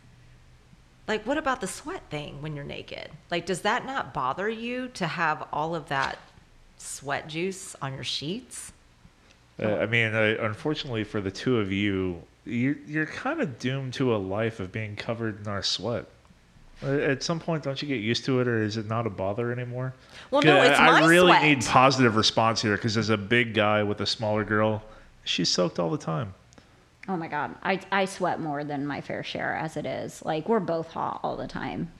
like 1.07 1.25
what 1.29 1.39
about 1.39 1.61
the 1.61 1.69
sweat 1.69 2.03
thing 2.11 2.43
when 2.43 2.57
you're 2.57 2.65
naked? 2.65 3.11
Like, 3.31 3.47
does 3.47 3.61
that 3.61 3.87
not 3.87 4.13
bother 4.13 4.49
you 4.49 4.89
to 4.95 5.07
have 5.07 5.47
all 5.53 5.77
of 5.77 5.89
that 5.89 6.19
sweat 6.79 7.29
juice 7.29 7.77
on 7.81 7.95
your 7.95 8.03
sheets? 8.03 8.73
Uh, 9.63 9.77
I 9.77 9.87
mean, 9.87 10.15
uh, 10.15 10.37
unfortunately 10.41 11.05
for 11.05 11.21
the 11.21 11.31
two 11.31 11.59
of 11.59 11.71
you, 11.73 12.23
you're, 12.45 12.77
you're 12.87 13.07
kind 13.07 13.41
of 13.41 13.59
doomed 13.59 13.95
to 13.95 14.15
a 14.15 14.19
life 14.19 14.59
of 14.61 14.73
being 14.73 14.97
covered 14.97 15.41
in 15.41 15.49
our 15.49 15.63
sweat. 15.63 16.07
Uh, 16.83 16.89
At 16.89 17.23
some 17.23 17.39
point, 17.39 17.63
don't 17.63 17.81
you 17.81 17.87
get 17.87 18.01
used 18.01 18.25
to 18.25 18.41
it, 18.41 18.49
or 18.49 18.63
is 18.63 18.77
it 18.77 18.87
not 18.89 19.07
a 19.07 19.11
bother 19.11 19.53
anymore? 19.53 19.95
Well, 20.31 20.43
no, 20.43 20.57
'Cause 20.59 20.71
it's 20.71 20.79
I, 20.81 21.01
I 21.03 21.07
really 21.07 21.29
sweat. 21.33 21.43
need 21.45 21.65
positive 21.65 22.17
response 22.17 22.61
here 22.63 22.77
because 22.77 22.97
as 22.97 23.11
a 23.11 23.17
big 23.17 23.55
guy 23.55 23.83
with 23.85 24.01
a 24.01 24.07
smaller 24.07 24.45
girl, 24.45 24.83
she's 25.23 25.49
soaked 25.49 25.79
all 25.79 25.89
the 25.91 25.99
time. 25.99 26.35
Oh 27.07 27.17
my 27.17 27.29
god, 27.29 27.55
I 27.63 27.81
I 27.93 28.07
sweat 28.07 28.41
more 28.41 28.65
than 28.65 28.87
my 28.87 29.01
fair 29.03 29.23
share 29.23 29.55
as 29.55 29.77
it 29.77 29.87
is. 29.87 30.23
Like 30.25 30.49
we're 30.49 30.59
both 30.59 30.89
hot 30.89 31.21
all 31.23 31.37
the 31.37 31.47
time. 31.47 31.93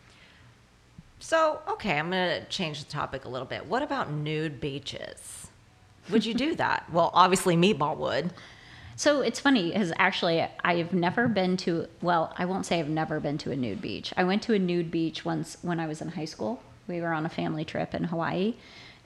So, 1.21 1.61
okay, 1.69 1.99
I'm 1.99 2.11
going 2.11 2.41
to 2.43 2.47
change 2.49 2.85
the 2.85 2.91
topic 2.91 3.25
a 3.25 3.29
little 3.29 3.47
bit. 3.47 3.65
What 3.67 3.83
about 3.83 4.11
nude 4.11 4.61
beaches? 4.61 5.47
Would 6.11 6.27
you 6.27 6.35
do 6.35 6.55
that? 6.57 6.85
well, 6.93 7.11
obviously, 7.15 7.57
Meatball 7.57 7.97
would. 7.97 8.33
So 8.97 9.23
it's 9.23 9.41
funny 9.41 9.73
because 9.73 9.93
actually 9.99 10.47
I've 10.63 10.93
never 10.93 11.27
been 11.27 11.57
to 11.59 11.89
well 12.01 12.33
I 12.39 12.45
won't 12.45 12.65
say 12.65 12.79
I've 12.79 12.89
never 12.89 13.19
been 13.19 13.39
to 13.39 13.51
a 13.51 13.57
nude 13.57 13.81
beach. 13.81 14.15
I 14.17 14.25
went 14.25 14.43
to 14.45 14.55
a 14.55 14.59
nude 14.59 14.91
beach 14.91 15.25
once 15.25 15.57
when 15.63 15.81
I 15.81 15.87
was 15.87 16.01
in 16.01 16.11
high 16.11 16.27
school. 16.27 16.63
We 16.87 17.01
were 17.01 17.13
on 17.13 17.27
a 17.27 17.31
family 17.31 17.65
trip 17.65 17.95
in 17.95 18.05
Hawaii, 18.05 18.55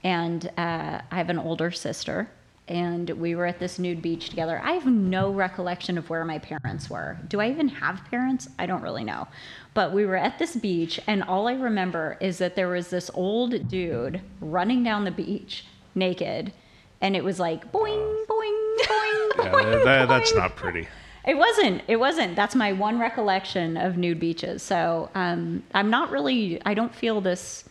and 0.05 0.47
uh, 0.59 1.01
I 1.11 1.17
have 1.17 1.31
an 1.31 1.39
older 1.39 1.71
sister, 1.71 2.29
and 2.67 3.09
we 3.11 3.35
were 3.35 3.47
at 3.47 3.61
this 3.61 3.79
nude 3.79 4.03
beach 4.03 4.29
together. 4.29 4.61
I 4.63 4.73
have 4.73 4.87
no 4.87 5.33
recollection 5.33 5.97
of 5.97 6.11
where 6.11 6.25
my 6.25 6.39
parents 6.39 6.91
were. 6.91 7.17
Do 7.29 7.41
I 7.41 7.49
even 7.51 7.69
have 7.69 8.05
parents? 8.11 8.49
I 8.59 8.67
don't 8.67 8.83
really 8.83 9.05
know. 9.05 9.29
But 9.75 9.93
we 9.93 10.05
were 10.05 10.17
at 10.17 10.39
this 10.39 10.57
beach, 10.57 11.01
and 11.07 11.23
all 11.23 11.49
I 11.49 11.55
remember 11.55 12.19
is 12.21 12.39
that 12.39 12.57
there 12.57 12.69
was 12.69 12.89
this 12.89 13.11
old 13.15 13.69
dude 13.69 14.21
running 14.41 14.83
down 14.83 15.05
the 15.05 15.11
beach 15.13 15.65
naked, 15.95 16.53
and 17.01 17.15
it 17.17 17.25
was 17.25 17.39
like 17.39 17.71
boing, 17.73 18.27
boing, 18.27 18.77
boing, 18.79 19.29
Yeah, 19.45 19.51
that, 19.53 19.85
that- 19.85 20.09
that's 20.09 20.35
not 20.35 20.57
pretty. 20.57 20.87
it 21.27 21.37
wasn't. 21.37 21.83
It 21.89 21.97
wasn't. 21.97 22.37
That's 22.37 22.55
my 22.55 22.73
one 22.73 22.99
recollection 22.99 23.77
of 23.77 23.97
nude 23.97 24.19
beaches. 24.21 24.63
So 24.63 25.11
um, 25.15 25.63
I'm 25.75 25.91
not 25.91 26.11
really. 26.11 26.61
I 26.65 26.75
don't 26.75 26.95
feel 26.95 27.21
this. 27.21 27.65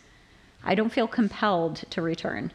I 0.64 0.74
don't 0.74 0.90
feel 0.90 1.06
compelled 1.08 1.84
to 1.90 2.02
return. 2.02 2.52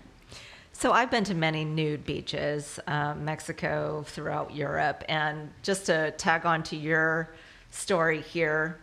So, 0.76 0.92
I've 0.92 1.12
been 1.12 1.24
to 1.26 1.36
many 1.36 1.64
nude 1.64 2.04
beaches, 2.04 2.80
um, 2.88 3.24
Mexico, 3.24 4.04
throughout 4.08 4.56
Europe. 4.56 5.04
And 5.08 5.52
just 5.62 5.86
to 5.86 6.12
tag 6.18 6.48
on 6.48 6.64
to 6.64 6.76
your 6.76 7.30
story 7.70 8.22
here, 8.22 8.80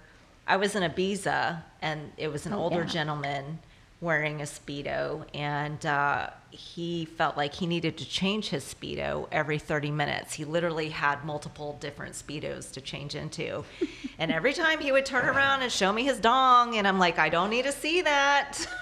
I 0.47 0.57
was 0.57 0.77
in 0.77 0.85
Ibiza, 0.89 1.61
and 1.83 2.13
it 2.17 2.29
was 2.29 2.47
an 2.47 2.53
Oh, 2.53 2.59
older 2.61 2.81
yeah. 2.83 2.85
gentleman 2.87 3.59
wearing 4.01 4.41
a 4.41 4.45
speedo, 4.45 5.25
and 5.35 5.85
uh, 5.85 6.31
he 6.51 7.05
felt 7.05 7.37
like 7.37 7.53
he 7.55 7.67
needed 7.67 7.99
to 7.99 8.05
change 8.09 8.49
his 8.49 8.65
speedo 8.65 9.29
every 9.31 9.59
30 9.59 9.91
minutes. 9.91 10.33
He 10.35 10.45
literally 10.45 10.89
had 10.89 11.25
multiple 11.25 11.77
different 11.81 12.15
speedos 12.15 12.73
to 12.73 12.81
change 12.81 13.15
into, 13.15 13.65
and 14.19 14.33
every 14.33 14.53
time 14.55 14.81
he 14.81 14.91
would 14.91 15.05
turn 15.07 15.27
around 15.27 15.63
and 15.63 15.71
show 15.71 15.93
me 15.93 16.05
his 16.05 16.19
dong, 16.19 16.77
and 16.77 16.89
I'm 16.89 16.99
like, 16.99 17.19
I 17.19 17.29
don't 17.29 17.51
need 17.51 17.65
to 17.65 17.73
see 17.73 18.03
that. 18.03 18.67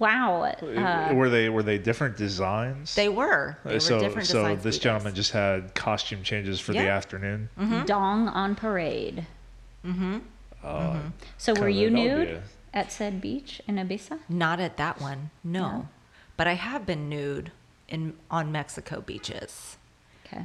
Wow. 0.00 0.42
Uh, 0.44 1.12
were 1.12 1.28
they 1.28 1.48
were 1.48 1.64
they 1.64 1.76
different 1.76 2.16
designs? 2.16 2.94
they 2.94 3.08
were. 3.08 3.58
They 3.64 3.74
were 3.74 3.80
so 3.80 3.98
different 3.98 4.28
so 4.28 4.54
this 4.54 4.78
speedos. 4.78 4.80
gentleman 4.82 5.14
just 5.16 5.32
had 5.32 5.74
costume 5.74 6.22
changes 6.22 6.60
for 6.60 6.72
the 6.72 6.84
Yeah. 6.84 6.96
afternoon. 6.96 7.48
Dong 7.84 8.28
on 8.28 8.54
parade. 8.54 9.26
Uh, 10.62 11.00
So 11.36 11.52
were 11.54 11.68
you 11.68 11.90
that 11.90 11.98
would 11.98 12.04
nude 12.28 12.42
at 12.72 12.92
said 12.92 13.20
beach 13.20 13.60
in 13.66 13.76
Ibiza? 13.76 14.20
Not 14.28 14.60
at 14.60 14.76
that 14.76 15.00
one, 15.00 15.30
no. 15.42 15.60
No. 15.60 15.88
But 16.36 16.46
I 16.46 16.54
have 16.54 16.86
been 16.86 17.08
nude 17.08 17.50
in 17.88 18.14
on 18.30 18.52
Mexico 18.52 19.00
beaches. 19.00 19.76
Okay. 20.26 20.44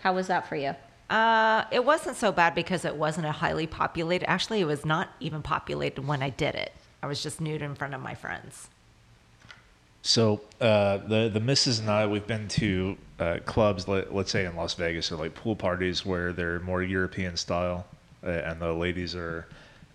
How 0.00 0.14
was 0.14 0.26
that 0.28 0.48
for 0.48 0.56
you? 0.56 0.74
Uh, 1.10 1.64
it 1.70 1.84
wasn't 1.84 2.16
so 2.16 2.32
bad 2.32 2.54
because 2.54 2.84
it 2.84 2.96
wasn't 2.96 3.26
a 3.26 3.32
highly 3.32 3.66
populated. 3.66 4.28
Actually, 4.28 4.60
it 4.60 4.66
was 4.66 4.84
not 4.84 5.10
even 5.20 5.42
populated 5.42 6.06
when 6.06 6.22
I 6.22 6.30
did 6.30 6.54
it. 6.54 6.72
I 7.02 7.06
was 7.06 7.22
just 7.22 7.40
nude 7.40 7.62
in 7.62 7.74
front 7.74 7.94
of 7.94 8.00
my 8.00 8.14
friends. 8.14 8.68
So 10.02 10.40
uh, 10.60 10.98
the 10.98 11.30
the 11.32 11.40
missus 11.40 11.78
and 11.78 11.88
I 11.88 12.06
we've 12.06 12.26
been 12.26 12.48
to 12.48 12.96
uh, 13.20 13.38
clubs, 13.44 13.86
let, 13.86 14.14
let's 14.14 14.32
say 14.32 14.44
in 14.44 14.56
Las 14.56 14.74
Vegas, 14.74 15.12
or 15.12 15.16
like 15.16 15.34
pool 15.34 15.54
parties 15.54 16.04
where 16.04 16.32
they're 16.32 16.60
more 16.60 16.82
European 16.82 17.36
style, 17.36 17.86
uh, 18.24 18.30
and 18.30 18.60
the 18.60 18.72
ladies 18.72 19.14
are 19.14 19.46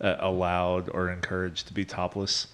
uh, 0.02 0.16
allowed 0.20 0.90
or 0.90 1.10
encouraged 1.10 1.68
to 1.68 1.74
be 1.74 1.86
topless. 1.86 2.48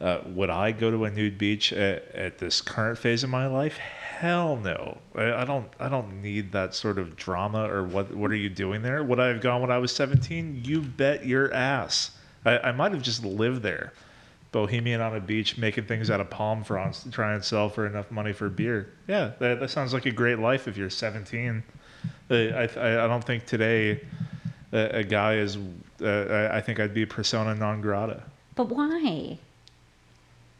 Uh, 0.00 0.20
would 0.26 0.50
I 0.50 0.72
go 0.72 0.90
to 0.90 1.04
a 1.04 1.10
nude 1.10 1.38
beach 1.38 1.72
at, 1.72 2.10
at 2.14 2.38
this 2.38 2.60
current 2.60 2.98
phase 2.98 3.24
of 3.24 3.30
my 3.30 3.46
life? 3.46 3.76
Hell 3.76 4.56
no. 4.56 4.98
I, 5.14 5.32
I 5.32 5.44
don't. 5.44 5.68
I 5.80 5.88
don't 5.88 6.22
need 6.22 6.52
that 6.52 6.74
sort 6.74 6.98
of 6.98 7.16
drama. 7.16 7.70
Or 7.70 7.84
what? 7.84 8.14
What 8.14 8.30
are 8.30 8.36
you 8.36 8.48
doing 8.48 8.82
there? 8.82 9.02
Would 9.02 9.20
I 9.20 9.28
have 9.28 9.40
gone 9.40 9.60
when 9.60 9.70
I 9.70 9.78
was 9.78 9.94
seventeen? 9.94 10.60
You 10.64 10.80
bet 10.80 11.26
your 11.26 11.52
ass. 11.52 12.10
I, 12.44 12.58
I 12.58 12.72
might 12.72 12.92
have 12.92 13.02
just 13.02 13.24
lived 13.24 13.62
there 13.62 13.92
bohemian 14.54 15.00
on 15.00 15.16
a 15.16 15.20
beach 15.20 15.58
making 15.58 15.84
things 15.84 16.10
out 16.10 16.20
of 16.20 16.30
palm 16.30 16.62
fronds 16.62 17.02
to 17.02 17.10
try 17.10 17.34
and 17.34 17.44
sell 17.44 17.68
for 17.68 17.88
enough 17.88 18.08
money 18.12 18.32
for 18.32 18.48
beer 18.48 18.92
yeah 19.08 19.32
that, 19.40 19.58
that 19.58 19.68
sounds 19.68 19.92
like 19.92 20.06
a 20.06 20.12
great 20.12 20.38
life 20.38 20.68
if 20.68 20.76
you're 20.76 20.88
17 20.88 21.60
Uh, 22.30 22.34
I, 22.34 22.68
I, 22.76 23.04
I 23.04 23.08
don't 23.08 23.24
think 23.24 23.46
today 23.46 24.00
a, 24.74 24.98
a 24.98 25.04
guy 25.04 25.36
is 25.36 25.56
uh, 26.02 26.50
I, 26.52 26.60
think 26.60 26.80
i'd 26.80 26.92
be 26.92 27.06
persona 27.06 27.54
non 27.54 27.80
grata 27.80 28.22
But 28.54 28.68
why? 28.68 29.38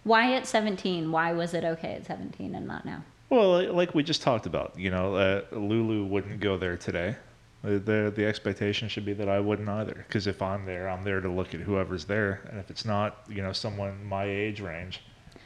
Why 0.05 0.35
at 0.35 0.47
17? 0.47 1.11
Why 1.11 1.33
was 1.33 1.55
it 1.55 1.65
okay 1.65 1.95
at 1.95 2.07
17 2.07 2.55
and 2.55 2.67
not 2.67 2.85
now? 2.85 3.03
well 3.31 3.73
like 3.73 3.95
we 3.95 4.03
just 4.03 4.23
talked 4.23 4.47
about 4.47 4.79
you 4.79 4.91
know 4.91 5.15
uh, 5.15 5.43
lulu 5.53 6.05
wouldn't 6.05 6.41
go 6.41 6.57
there 6.57 6.77
today 6.77 7.17
the, 7.65 7.79
the, 7.79 8.13
the 8.15 8.27
expectation 8.27 8.89
should 8.89 9.07
be 9.07 9.15
that 9.15 9.29
I 9.29 9.41
wouldn't 9.41 9.69
either. 9.69 9.95
Because 10.07 10.27
if 10.27 10.43
I'm 10.43 10.67
there, 10.67 10.89
I'm 10.89 11.03
there 11.03 11.21
to 11.21 11.31
look 11.31 11.55
at 11.55 11.61
whoever's 11.61 12.05
there. 12.05 12.43
And 12.51 12.61
if 12.61 12.71
it's 12.71 12.85
not, 12.85 13.25
you 13.29 13.43
know, 13.43 13.53
someone 13.53 14.05
my 14.05 14.25
age 14.25 14.61
range, 14.61 15.01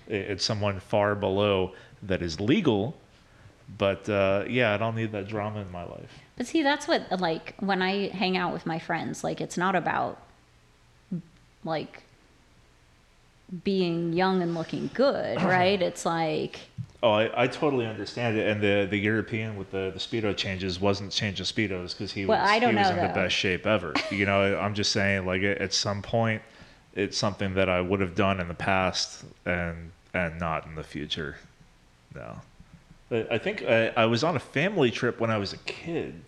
it's 0.09 0.44
someone 0.44 0.81
far 0.81 1.14
below 1.14 1.74
that 2.02 2.20
is 2.20 2.40
legal. 2.40 2.96
But 3.76 4.09
uh, 4.09 4.44
yeah, 4.48 4.72
I 4.72 4.76
don't 4.78 4.96
need 4.96 5.12
that 5.12 5.28
drama 5.28 5.61
in 5.61 5.70
my 5.70 5.85
life. 5.85 6.11
But 6.37 6.46
see, 6.46 6.62
that's 6.62 6.88
what, 6.88 7.20
like, 7.20 7.54
when 7.59 7.83
I 7.83 8.09
hang 8.09 8.37
out 8.37 8.52
with 8.52 8.64
my 8.64 8.78
friends, 8.78 9.22
like, 9.24 9.40
it's 9.40 9.59
not 9.59 9.74
about, 9.74 10.20
like, 11.64 12.04
being 13.64 14.12
young 14.12 14.42
and 14.42 14.54
looking 14.54 14.90
good, 14.94 15.42
right? 15.42 15.81
It's 15.81 16.07
like, 16.07 16.61
Oh, 17.00 17.12
I, 17.12 17.44
I 17.44 17.46
totally 17.46 17.87
understand 17.87 18.37
it. 18.37 18.48
And 18.48 18.61
the, 18.61 18.87
the 18.90 18.98
European 18.98 19.57
with 19.57 19.70
the, 19.70 19.92
the 19.92 20.00
speedo 20.00 20.37
changes 20.37 20.81
wasn't 20.81 21.12
changing 21.12 21.46
speedos 21.46 21.92
because 21.92 22.11
he 22.12 22.24
was 22.26 22.31
Well, 22.31 22.61
don't 22.61 22.70
he 22.72 22.76
was 22.76 22.90
know, 22.90 22.96
in 22.96 23.07
the 23.09 23.14
best 23.14 23.37
shape 23.37 23.66
ever. 23.66 23.94
you 24.11 24.26
know, 24.26 24.59
I'm 24.61 24.74
just 24.74 24.90
saying 24.90 25.24
like 25.24 25.42
at 25.42 25.72
some 25.72 26.02
point, 26.02 26.42
it's 26.94 27.16
something 27.16 27.54
that 27.54 27.68
I 27.68 27.81
would 27.81 28.00
have 28.00 28.16
done 28.16 28.40
in 28.40 28.48
the 28.48 28.54
past 28.54 29.24
and 29.46 29.92
and 30.12 30.40
not 30.40 30.66
in 30.66 30.74
the 30.74 30.83
future. 30.83 31.37
No, 32.16 32.40
I 33.11 33.38
think 33.38 33.62
I, 33.62 33.88
I 33.97 34.07
was 34.07 34.23
on 34.23 34.37
a 34.37 34.40
family 34.40 34.90
trip 34.90 35.18
when 35.18 35.31
I 35.31 35.38
was 35.38 35.53
a 35.53 35.59
kid, 35.59 36.21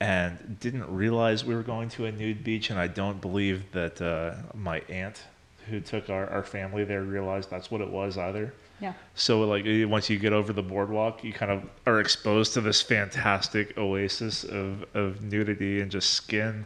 and 0.00 0.58
didn't 0.60 0.88
realize 0.94 1.44
we 1.44 1.54
were 1.54 1.62
going 1.62 1.88
to 1.90 2.06
a 2.06 2.12
nude 2.12 2.44
beach. 2.44 2.70
And 2.70 2.78
I 2.78 2.86
don't 2.86 3.20
believe 3.20 3.64
that 3.72 4.00
uh, 4.00 4.34
my 4.54 4.80
aunt, 4.88 5.22
who 5.68 5.80
took 5.80 6.08
our, 6.10 6.28
our 6.30 6.42
family 6.42 6.84
there, 6.84 7.02
realized 7.02 7.50
that's 7.50 7.70
what 7.70 7.80
it 7.80 7.88
was 7.88 8.16
either. 8.16 8.52
yeah. 8.80 8.92
So 9.14 9.40
like 9.42 9.66
eh, 9.66 9.84
once 9.84 10.08
you 10.08 10.18
get 10.18 10.32
over 10.32 10.52
the 10.52 10.62
boardwalk, 10.62 11.24
you 11.24 11.32
kind 11.32 11.50
of 11.50 11.68
are 11.86 12.00
exposed 12.00 12.54
to 12.54 12.60
this 12.60 12.80
fantastic 12.80 13.76
oasis 13.76 14.44
of, 14.44 14.84
of 14.94 15.22
nudity 15.22 15.80
and 15.80 15.90
just 15.90 16.10
skin. 16.10 16.64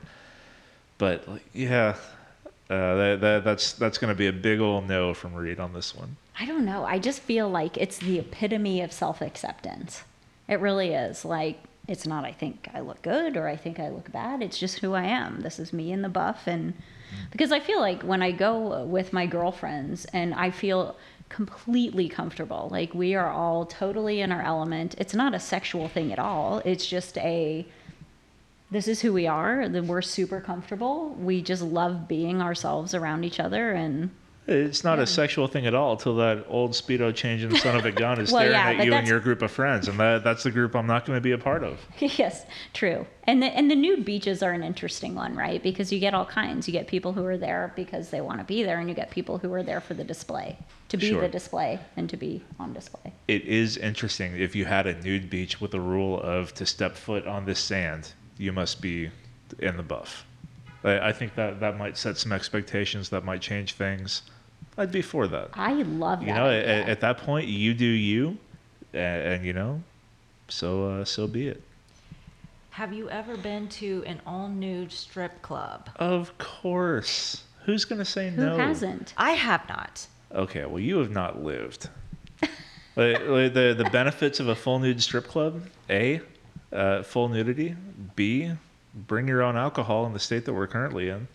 But 0.98 1.26
like, 1.26 1.44
yeah, 1.54 1.96
uh, 2.70 2.94
that, 2.94 3.18
that 3.20 3.44
that's 3.44 3.72
that's 3.72 3.98
gonna 3.98 4.14
be 4.14 4.26
a 4.26 4.32
big 4.32 4.60
old 4.60 4.88
no 4.88 5.14
from 5.14 5.34
Reed 5.34 5.58
on 5.58 5.72
this 5.72 5.94
one. 5.94 6.16
I 6.38 6.46
don't 6.46 6.64
know. 6.64 6.84
I 6.84 6.98
just 6.98 7.20
feel 7.20 7.48
like 7.48 7.76
it's 7.76 7.98
the 7.98 8.18
epitome 8.18 8.80
of 8.80 8.92
self 8.92 9.20
acceptance. 9.20 10.04
It 10.48 10.60
really 10.60 10.92
is. 10.92 11.24
Like, 11.24 11.58
it's 11.88 12.06
not, 12.06 12.24
I 12.24 12.32
think 12.32 12.68
I 12.74 12.80
look 12.80 13.02
good 13.02 13.36
or 13.36 13.48
I 13.48 13.56
think 13.56 13.80
I 13.80 13.88
look 13.88 14.12
bad. 14.12 14.42
It's 14.42 14.58
just 14.58 14.78
who 14.78 14.94
I 14.94 15.04
am. 15.04 15.40
This 15.40 15.58
is 15.58 15.72
me 15.72 15.92
in 15.92 16.02
the 16.02 16.08
buff. 16.08 16.46
And 16.46 16.74
because 17.30 17.50
I 17.52 17.60
feel 17.60 17.80
like 17.80 18.02
when 18.02 18.22
I 18.22 18.30
go 18.30 18.84
with 18.84 19.12
my 19.12 19.26
girlfriends 19.26 20.04
and 20.06 20.32
I 20.34 20.50
feel 20.50 20.96
completely 21.28 22.08
comfortable, 22.08 22.68
like 22.70 22.94
we 22.94 23.14
are 23.14 23.30
all 23.30 23.66
totally 23.66 24.20
in 24.20 24.30
our 24.30 24.42
element, 24.42 24.94
it's 24.98 25.14
not 25.14 25.34
a 25.34 25.40
sexual 25.40 25.88
thing 25.88 26.12
at 26.12 26.18
all. 26.18 26.62
It's 26.64 26.86
just 26.86 27.18
a, 27.18 27.66
this 28.70 28.86
is 28.86 29.00
who 29.00 29.12
we 29.12 29.26
are. 29.26 29.68
Then 29.68 29.88
we're 29.88 30.02
super 30.02 30.40
comfortable. 30.40 31.10
We 31.10 31.42
just 31.42 31.62
love 31.62 32.06
being 32.06 32.40
ourselves 32.40 32.94
around 32.94 33.24
each 33.24 33.40
other. 33.40 33.72
And 33.72 34.10
It's 34.44 34.82
not 34.82 34.98
a 34.98 35.06
sexual 35.06 35.46
thing 35.46 35.66
at 35.66 35.74
all 35.74 35.92
until 35.92 36.16
that 36.16 36.46
old 36.48 36.72
speedo 36.72 37.14
changing 37.14 37.54
son 37.56 37.76
of 37.76 37.84
a 37.84 37.92
gun 38.04 38.20
is 38.20 38.32
Well, 38.32 38.40
staring 38.42 38.52
yeah, 38.76 38.80
at 38.82 38.86
you 38.86 38.92
and 38.92 39.06
your 39.06 39.20
group 39.20 39.40
of 39.40 39.52
friends, 39.52 39.86
and 39.86 39.98
that 40.00 40.24
that's 40.24 40.42
the 40.42 40.50
group 40.50 40.74
I'm 40.74 40.86
not 40.86 41.06
going 41.06 41.16
to 41.16 41.20
be 41.20 41.30
a 41.30 41.38
part 41.38 41.62
of. 41.62 41.78
yes, 41.98 42.44
true. 42.74 43.06
And 43.24 43.40
the 43.40 43.46
and 43.46 43.70
the 43.70 43.76
nude 43.76 44.04
beaches 44.04 44.42
are 44.42 44.50
an 44.50 44.64
interesting 44.64 45.14
one, 45.14 45.36
right? 45.36 45.62
Because 45.62 45.92
you 45.92 46.00
get 46.00 46.12
all 46.12 46.26
kinds. 46.26 46.66
You 46.66 46.72
get 46.72 46.88
people 46.88 47.12
who 47.12 47.24
are 47.24 47.36
there 47.36 47.72
because 47.76 48.10
they 48.10 48.20
want 48.20 48.38
to 48.38 48.44
be 48.44 48.64
there, 48.64 48.80
and 48.80 48.88
you 48.88 48.96
get 48.96 49.10
people 49.12 49.38
who 49.38 49.52
are 49.52 49.62
there 49.62 49.80
for 49.80 49.94
the 49.94 50.02
display, 50.04 50.58
to 50.88 50.96
be 50.96 51.10
Sure. 51.10 51.20
the 51.20 51.28
display 51.28 51.78
and 51.96 52.10
to 52.10 52.16
be 52.16 52.42
on 52.58 52.72
display. 52.72 53.12
It 53.28 53.44
is 53.44 53.76
interesting 53.76 54.36
if 54.36 54.56
you 54.56 54.64
had 54.64 54.88
a 54.88 55.00
nude 55.02 55.30
beach 55.30 55.60
with 55.60 55.72
a 55.74 55.80
rule 55.80 56.20
of 56.20 56.52
to 56.54 56.66
step 56.66 56.96
foot 56.96 57.28
on 57.28 57.44
this 57.44 57.60
sand, 57.60 58.12
you 58.38 58.52
must 58.52 58.80
be 58.82 59.08
in 59.60 59.76
the 59.76 59.84
buff. 59.84 60.26
I, 60.82 61.10
I 61.10 61.12
think 61.12 61.36
that 61.36 61.60
that 61.60 61.78
might 61.78 61.96
set 61.96 62.16
some 62.16 62.32
expectations. 62.32 63.08
That 63.10 63.24
might 63.24 63.40
change 63.40 63.74
things. 63.74 64.22
I'd 64.78 64.92
be 64.92 65.02
for 65.02 65.26
that. 65.28 65.50
I 65.54 65.72
love 65.74 66.20
that. 66.20 66.26
You 66.26 66.34
know, 66.34 66.48
at, 66.48 66.88
at 66.88 67.00
that 67.00 67.18
point, 67.18 67.48
you 67.48 67.74
do 67.74 67.84
you, 67.84 68.38
and, 68.92 69.22
and 69.22 69.44
you 69.44 69.52
know, 69.52 69.82
so 70.48 70.86
uh, 70.86 71.04
so 71.04 71.26
be 71.26 71.48
it. 71.48 71.62
Have 72.70 72.92
you 72.92 73.10
ever 73.10 73.36
been 73.36 73.68
to 73.68 74.02
an 74.06 74.20
all 74.26 74.48
nude 74.48 74.92
strip 74.92 75.42
club? 75.42 75.90
Of 75.96 76.36
course. 76.38 77.44
Who's 77.66 77.84
gonna 77.84 78.04
say 78.04 78.30
who 78.30 78.44
no? 78.44 78.56
hasn't? 78.56 79.12
I 79.16 79.32
have 79.32 79.68
not. 79.68 80.06
Okay, 80.34 80.64
well, 80.64 80.80
you 80.80 80.98
have 80.98 81.10
not 81.10 81.42
lived. 81.42 81.88
Like, 82.94 83.26
like, 83.26 83.54
the 83.54 83.74
the 83.74 83.88
benefits 83.90 84.38
of 84.38 84.48
a 84.48 84.54
full 84.54 84.78
nude 84.78 85.02
strip 85.02 85.26
club: 85.26 85.62
a, 85.88 86.20
uh, 86.70 87.02
full 87.02 87.30
nudity; 87.30 87.74
b, 88.16 88.52
bring 88.94 89.26
your 89.26 89.40
own 89.42 89.56
alcohol 89.56 90.04
in 90.04 90.12
the 90.12 90.18
state 90.18 90.44
that 90.44 90.52
we're 90.52 90.66
currently 90.66 91.08
in. 91.08 91.26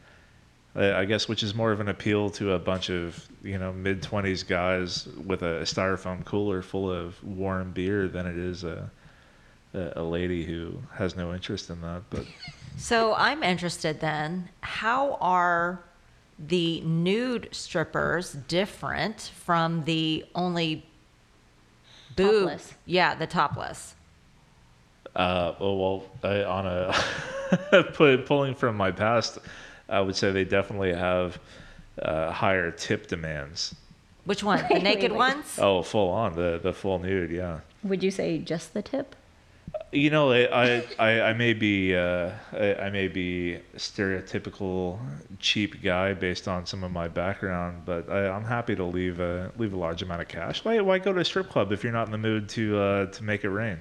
I 0.77 1.05
guess, 1.05 1.27
which 1.27 1.41
is 1.41 1.55
more 1.55 1.71
of 1.71 1.79
an 1.79 1.87
appeal 1.87 2.29
to 2.31 2.53
a 2.53 2.59
bunch 2.59 2.89
of 2.89 3.27
you 3.43 3.57
know 3.57 3.73
mid 3.73 4.03
twenties 4.03 4.43
guys 4.43 5.07
with 5.25 5.41
a 5.41 5.61
styrofoam 5.63 6.23
cooler 6.23 6.61
full 6.61 6.91
of 6.91 7.21
warm 7.23 7.71
beer 7.71 8.07
than 8.07 8.27
it 8.27 8.37
is 8.37 8.63
a 8.63 8.89
a, 9.73 9.93
a 9.97 10.03
lady 10.03 10.45
who 10.45 10.77
has 10.93 11.15
no 11.15 11.33
interest 11.33 11.69
in 11.69 11.81
that. 11.81 12.03
But 12.09 12.25
So 12.77 13.15
I'm 13.15 13.41
interested 13.41 13.99
then. 13.99 14.49
How 14.61 15.17
are 15.19 15.81
the 16.37 16.81
nude 16.81 17.49
strippers 17.51 18.33
different 18.33 19.31
from 19.43 19.83
the 19.85 20.25
only 20.35 20.85
boob? 22.15 22.49
Topless. 22.49 22.73
Yeah, 22.85 23.15
the 23.15 23.25
topless. 23.25 23.95
Uh, 25.15 25.55
oh 25.59 25.75
well, 25.75 26.03
I, 26.23 26.43
on 26.43 26.67
a 26.67 27.83
pulling 28.27 28.53
from 28.53 28.77
my 28.77 28.91
past, 28.91 29.39
I 29.89 30.01
would 30.01 30.15
say 30.15 30.31
they 30.31 30.43
definitely 30.45 30.93
have 30.93 31.39
uh, 32.01 32.31
higher 32.31 32.71
tip 32.71 33.07
demands. 33.07 33.75
Which 34.25 34.43
one? 34.43 34.65
The 34.69 34.79
naked 34.79 35.11
wait, 35.11 35.19
wait. 35.19 35.35
ones? 35.35 35.59
Oh, 35.59 35.81
full 35.83 36.09
on 36.09 36.35
the 36.35 36.59
the 36.61 36.73
full 36.73 36.99
nude, 36.99 37.31
yeah. 37.31 37.59
Would 37.83 38.03
you 38.03 38.11
say 38.11 38.37
just 38.39 38.73
the 38.73 38.81
tip? 38.81 39.15
You 39.91 40.09
know, 40.09 40.31
I 40.31 40.65
I, 40.65 40.83
I, 40.99 41.21
I 41.29 41.33
may 41.33 41.53
be 41.53 41.95
uh, 41.95 42.31
I, 42.51 42.73
I 42.75 42.89
may 42.89 43.07
be 43.07 43.59
stereotypical 43.77 44.99
cheap 45.39 45.81
guy 45.81 46.13
based 46.13 46.47
on 46.47 46.65
some 46.65 46.83
of 46.83 46.91
my 46.91 47.07
background, 47.07 47.83
but 47.85 48.09
I, 48.09 48.27
I'm 48.29 48.43
happy 48.43 48.75
to 48.75 48.83
leave 48.83 49.19
a 49.21 49.51
leave 49.57 49.73
a 49.73 49.77
large 49.77 50.01
amount 50.01 50.21
of 50.21 50.27
cash. 50.27 50.63
Why 50.65 50.81
why 50.81 50.99
go 50.99 51.13
to 51.13 51.19
a 51.21 51.25
strip 51.25 51.49
club 51.49 51.71
if 51.71 51.83
you're 51.83 51.93
not 51.93 52.07
in 52.07 52.11
the 52.11 52.17
mood 52.17 52.49
to 52.49 52.77
uh, 52.77 53.05
to 53.07 53.23
make 53.23 53.43
it 53.45 53.49
rain? 53.49 53.79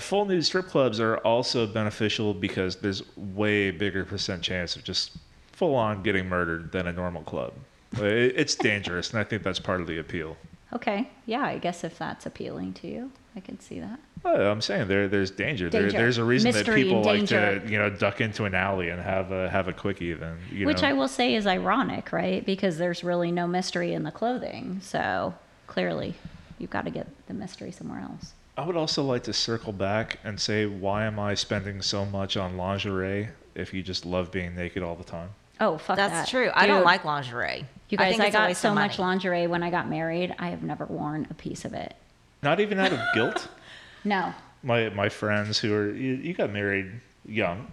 Full 0.00 0.24
nude 0.24 0.44
strip 0.44 0.66
clubs 0.66 1.00
are 1.00 1.18
also 1.18 1.66
beneficial 1.66 2.34
because 2.34 2.76
there's 2.76 3.02
way 3.16 3.70
bigger 3.70 4.04
percent 4.04 4.42
chance 4.42 4.76
of 4.76 4.84
just 4.84 5.12
full 5.52 5.74
on 5.74 6.02
getting 6.02 6.28
murdered 6.28 6.72
than 6.72 6.86
a 6.86 6.92
normal 6.92 7.22
club. 7.22 7.52
It's 7.92 8.54
dangerous, 8.54 9.10
and 9.10 9.18
I 9.18 9.24
think 9.24 9.42
that's 9.42 9.58
part 9.58 9.80
of 9.80 9.86
the 9.86 9.98
appeal. 9.98 10.36
Okay. 10.72 11.08
Yeah, 11.26 11.42
I 11.42 11.58
guess 11.58 11.82
if 11.82 11.98
that's 11.98 12.26
appealing 12.26 12.74
to 12.74 12.86
you, 12.86 13.10
I 13.34 13.40
can 13.40 13.58
see 13.58 13.80
that. 13.80 13.98
Oh, 14.24 14.50
I'm 14.50 14.60
saying 14.60 14.88
there, 14.88 15.08
there's 15.08 15.30
danger. 15.30 15.70
There, 15.70 15.82
Danger. 15.82 15.98
there's 15.98 16.18
a 16.18 16.24
reason 16.24 16.52
that 16.52 16.66
people 16.66 17.02
like 17.02 17.26
to, 17.26 17.62
you 17.66 17.78
know, 17.78 17.88
duck 17.90 18.20
into 18.20 18.44
an 18.44 18.54
alley 18.54 18.90
and 18.90 19.00
have 19.00 19.32
a 19.32 19.48
have 19.48 19.66
a 19.66 19.72
quickie. 19.72 20.12
Then, 20.12 20.38
you 20.52 20.66
Which 20.66 20.82
know, 20.82 20.88
I 20.88 20.92
will 20.92 21.08
say 21.08 21.34
is 21.34 21.46
ironic, 21.46 22.12
right? 22.12 22.44
Because 22.44 22.76
there's 22.76 23.02
really 23.02 23.32
no 23.32 23.46
mystery 23.46 23.94
in 23.94 24.02
the 24.02 24.10
clothing. 24.10 24.80
So 24.82 25.34
clearly, 25.66 26.14
you've 26.58 26.70
got 26.70 26.84
to 26.84 26.90
get 26.90 27.06
the 27.26 27.34
mystery 27.34 27.72
somewhere 27.72 28.00
else. 28.00 28.34
I 28.56 28.66
would 28.66 28.76
also 28.76 29.02
like 29.02 29.22
to 29.24 29.32
circle 29.32 29.72
back 29.72 30.18
and 30.24 30.38
say, 30.40 30.66
why 30.66 31.04
am 31.04 31.18
I 31.18 31.34
spending 31.34 31.80
so 31.82 32.04
much 32.04 32.36
on 32.36 32.56
lingerie 32.56 33.28
if 33.54 33.72
you 33.72 33.82
just 33.82 34.04
love 34.04 34.30
being 34.30 34.54
naked 34.54 34.82
all 34.82 34.94
the 34.96 35.04
time? 35.04 35.30
Oh, 35.60 35.78
fuck 35.78 35.96
That's 35.96 36.12
that. 36.12 36.28
true. 36.28 36.50
I 36.54 36.66
don't 36.66 36.78
Dude, 36.78 36.86
like 36.86 37.04
lingerie. 37.04 37.64
You 37.90 37.98
guys, 37.98 38.10
think 38.12 38.22
I, 38.22 38.26
it's 38.26 38.34
a 38.34 38.38
got 38.38 38.48
waste 38.48 38.60
so 38.62 38.68
of 38.70 38.74
much 38.74 38.98
money. 38.98 39.08
lingerie 39.10 39.46
when 39.46 39.62
I 39.62 39.70
got 39.70 39.88
married. 39.88 40.34
I 40.38 40.48
have 40.50 40.62
never 40.62 40.86
worn 40.86 41.26
a 41.30 41.34
piece 41.34 41.64
of 41.64 41.74
it. 41.74 41.94
Not 42.42 42.60
even 42.60 42.78
out 42.78 42.92
of 42.92 43.00
guilt. 43.14 43.48
No. 44.02 44.32
My 44.62 44.88
my 44.88 45.10
friends 45.10 45.58
who 45.58 45.74
are 45.74 45.90
you, 45.92 46.14
you 46.14 46.32
got 46.32 46.50
married 46.50 46.90
young. 47.26 47.70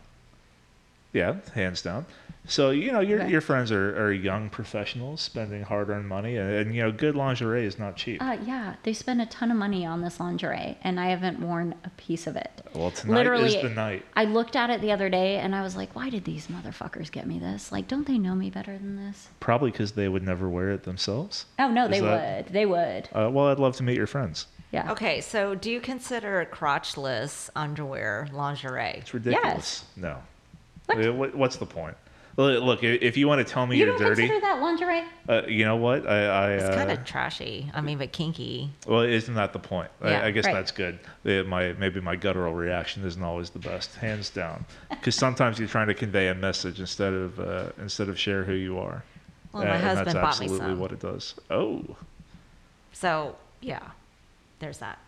Yeah, 1.18 1.36
hands 1.54 1.82
down. 1.82 2.06
So 2.50 2.70
you 2.70 2.94
know 2.94 3.02
your 3.02 3.20
Okay. 3.24 3.30
your 3.32 3.42
friends 3.42 3.74
are, 3.74 3.90
are 4.02 4.14
young 4.14 4.50
professionals 4.50 5.20
spending 5.20 5.64
hard 5.64 5.90
earned 5.90 6.08
money, 6.08 6.38
and, 6.38 6.50
and 6.50 6.74
you 6.76 6.82
know 6.82 6.94
good 6.94 7.14
lingerie 7.14 7.66
is 7.66 7.78
not 7.78 7.98
cheap. 7.98 8.22
Uh, 8.24 8.38
yeah, 8.46 8.76
they 8.84 8.94
spend 8.94 9.22
a 9.22 9.26
ton 9.26 9.52
of 9.52 9.58
money 9.58 9.86
on 9.86 10.00
this 10.02 10.18
lingerie, 10.22 10.78
and 10.82 10.98
I 10.98 11.08
haven't 11.08 11.42
worn 11.42 11.76
a 11.84 11.90
piece 12.06 12.26
of 12.26 12.38
it. 12.38 12.62
well, 12.74 12.92
tonight 12.92 13.16
Literally, 13.18 13.54
is 13.58 13.62
the 13.62 13.70
night. 13.70 14.06
I 14.16 14.24
looked 14.24 14.56
at 14.56 14.70
it 14.70 14.80
the 14.80 14.94
other 14.94 15.10
day, 15.10 15.36
and 15.40 15.54
I 15.54 15.62
was 15.62 15.76
like, 15.76 15.94
"Why 15.94 16.10
did 16.10 16.24
these 16.24 16.48
motherfuckers 16.48 17.12
get 17.12 17.28
me 17.28 17.38
this? 17.38 17.70
Like, 17.74 17.90
don't 17.90 18.08
they 18.08 18.18
know 18.18 18.34
me 18.36 18.50
better 18.50 18.78
than 18.78 18.96
this?" 18.96 19.28
Probably 19.42 19.72
because 19.72 19.92
they 19.92 20.08
would 20.08 20.24
never 20.24 20.48
wear 20.48 20.72
it 20.72 20.84
themselves. 20.84 21.48
Oh 21.60 21.68
no, 21.70 21.84
Is 21.86 21.90
they 21.92 22.00
that- 22.00 22.46
would. 22.46 22.54
They 22.54 22.66
would. 22.66 23.10
Uh, 23.12 23.30
well, 23.30 23.48
I'd 23.48 23.60
love 23.60 23.76
to 23.78 23.84
meet 23.84 23.98
your 23.98 24.08
friends. 24.08 24.48
Yeah. 24.72 24.90
Okay, 24.94 25.20
so 25.20 25.54
do 25.56 25.70
you 25.70 25.82
consider 25.82 26.48
crotchless 26.50 27.50
underwear 27.58 28.28
lingerie? 28.32 29.00
It's 29.00 29.14
ridiculous. 29.14 29.84
Yes. 29.84 29.86
No. 29.98 30.18
What? 30.88 31.36
What's 31.36 31.58
the 31.58 31.66
point? 31.66 31.96
Look, 32.38 32.84
if 32.84 33.18
you 33.18 33.28
want 33.28 33.46
to 33.46 33.52
tell 33.52 33.66
me 33.66 33.78
You 33.78 33.86
are 33.86 33.88
don't 33.88 33.98
dirty, 34.00 34.28
consider 34.28 34.40
that 34.42 34.62
lingerie? 34.62 35.04
uh, 35.28 35.42
you 35.48 35.66
know 35.66 35.76
what? 35.76 36.08
I, 36.08 36.26
I 36.28 36.52
It's 36.52 36.64
uh, 36.66 36.76
kind 36.76 36.92
of 36.92 37.04
trashy. 37.04 37.72
I 37.74 37.82
mean, 37.82 37.98
but 37.98 38.12
kinky. 38.12 38.70
well, 38.86 39.02
isn't 39.02 39.34
that 39.34 39.54
the 39.54 39.60
point? 39.60 39.90
Yeah, 40.04 40.22
I, 40.22 40.28
I 40.28 40.32
guess 40.32 40.46
right. 40.46 40.54
that's 40.54 40.70
good. 40.72 41.00
Uh, 41.26 41.44
my 41.50 41.74
maybe 41.74 42.00
my 42.00 42.16
guttural 42.16 42.54
reaction 42.54 43.04
isn't 43.06 43.24
always 43.24 43.50
the 43.50 43.58
best, 43.58 43.96
hands 43.96 44.30
down, 44.30 44.66
because 44.92 45.16
sometimes 45.16 45.58
you're 45.58 45.68
trying 45.68 45.88
to 45.88 45.96
convey 45.96 46.28
a 46.28 46.36
message 46.36 46.80
instead 46.80 47.12
of 47.12 47.40
uh, 47.40 47.70
instead 47.80 48.08
of 48.08 48.20
share 48.20 48.44
who 48.44 48.54
you 48.54 48.78
are. 48.78 49.04
Well, 49.52 49.64
my 49.64 49.70
and 49.72 49.84
husband 49.84 50.08
that's 50.08 50.14
bought 50.14 50.40
me 50.40 50.46
absolutely 50.46 50.68
some. 50.74 50.80
what 50.80 50.92
it 50.92 51.00
does. 51.00 51.34
Oh, 51.50 51.84
So 52.94 53.36
yeah, 53.62 53.82
there's 54.60 54.78
that. 54.78 55.00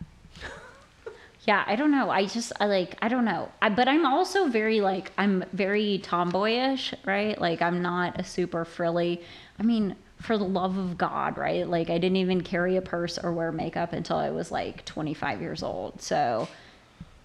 Yeah, 1.49 1.63
I 1.65 1.75
don't 1.77 1.89
know. 1.89 2.11
I 2.11 2.27
just 2.27 2.53
I 2.59 2.67
like 2.67 2.95
I 3.01 3.07
don't 3.07 3.25
know. 3.25 3.49
I, 3.59 3.69
but 3.69 3.87
I'm 3.87 4.05
also 4.05 4.49
very 4.49 4.81
like 4.81 5.11
I'm 5.17 5.43
very 5.51 5.97
tomboyish, 5.97 6.93
right? 7.05 7.41
Like 7.41 7.63
I'm 7.63 7.81
not 7.81 8.19
a 8.19 8.23
super 8.23 8.65
frilly. 8.65 9.23
I 9.59 9.63
mean, 9.63 9.95
for 10.21 10.37
the 10.37 10.43
love 10.43 10.77
of 10.77 10.95
God, 10.95 11.39
right? 11.39 11.67
Like 11.67 11.89
I 11.89 11.97
didn't 11.97 12.17
even 12.17 12.41
carry 12.41 12.75
a 12.75 12.83
purse 12.83 13.17
or 13.17 13.31
wear 13.31 13.51
makeup 13.51 13.93
until 13.93 14.17
I 14.17 14.29
was 14.29 14.51
like 14.51 14.85
25 14.85 15.41
years 15.41 15.63
old. 15.63 16.03
So 16.03 16.47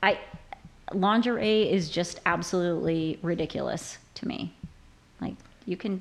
I 0.03 0.19
lingerie 0.95 1.71
is 1.71 1.91
just 1.91 2.21
absolutely 2.25 3.19
ridiculous 3.21 3.99
to 4.15 4.27
me. 4.27 4.55
Like 5.21 5.35
you 5.67 5.77
can 5.77 6.01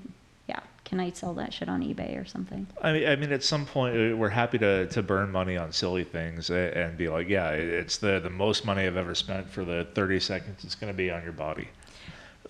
can 0.85 0.99
I 0.99 1.11
sell 1.11 1.33
that 1.35 1.53
shit 1.53 1.69
on 1.69 1.81
eBay 1.81 2.21
or 2.21 2.25
something? 2.25 2.67
I 2.81 2.93
mean, 2.93 3.07
I 3.07 3.15
mean, 3.15 3.31
at 3.31 3.43
some 3.43 3.65
point, 3.65 3.95
uh, 3.95 4.15
we're 4.15 4.29
happy 4.29 4.57
to, 4.59 4.87
to 4.87 5.01
burn 5.01 5.31
money 5.31 5.57
on 5.57 5.71
silly 5.71 6.03
things 6.03 6.49
and 6.49 6.97
be 6.97 7.07
like, 7.09 7.29
yeah, 7.29 7.51
it's 7.51 7.97
the, 7.97 8.19
the 8.19 8.29
most 8.29 8.65
money 8.65 8.85
I've 8.85 8.97
ever 8.97 9.15
spent 9.15 9.49
for 9.49 9.63
the 9.63 9.87
30 9.95 10.19
seconds 10.19 10.63
it's 10.63 10.75
going 10.75 10.91
to 10.91 10.97
be 10.97 11.09
on 11.09 11.23
your 11.23 11.31
body. 11.31 11.69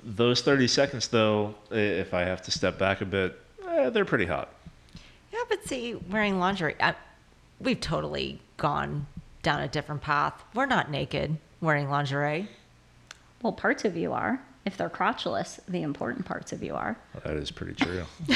Those 0.04 0.42
30 0.42 0.68
seconds, 0.68 1.08
though, 1.08 1.56
if 1.72 2.14
I 2.14 2.22
have 2.22 2.42
to 2.44 2.52
step 2.52 2.78
back 2.78 3.02
a 3.02 3.06
bit, 3.06 3.40
eh, 3.68 3.90
they're 3.90 4.04
pretty 4.04 4.26
hot. 4.26 4.50
Yeah, 5.32 5.40
but 5.48 5.66
see, 5.66 5.96
wearing 5.96 6.40
lingerie, 6.40 6.76
I, 6.80 6.96
we've 7.60 7.80
totally 7.80 8.42
gone 8.58 9.08
down 9.42 9.62
a 9.62 9.68
different 9.68 10.02
path. 10.02 10.44
We're 10.54 10.66
not 10.66 10.92
naked 10.92 11.38
wearing 11.62 11.90
lingerie. 11.90 12.50
Well, 13.42 13.54
parts 13.54 13.86
of 13.86 13.96
you 13.96 14.14
are. 14.14 14.42
If 14.66 14.78
they're 14.78 14.90
crotchless, 14.90 15.60
the 15.68 15.82
important 15.82 16.26
parts 16.26 16.54
of 16.54 16.64
you 16.64 16.74
are. 16.76 16.98
That 17.24 17.36
is 17.36 17.52
pretty 17.52 17.74
true. 17.74 18.06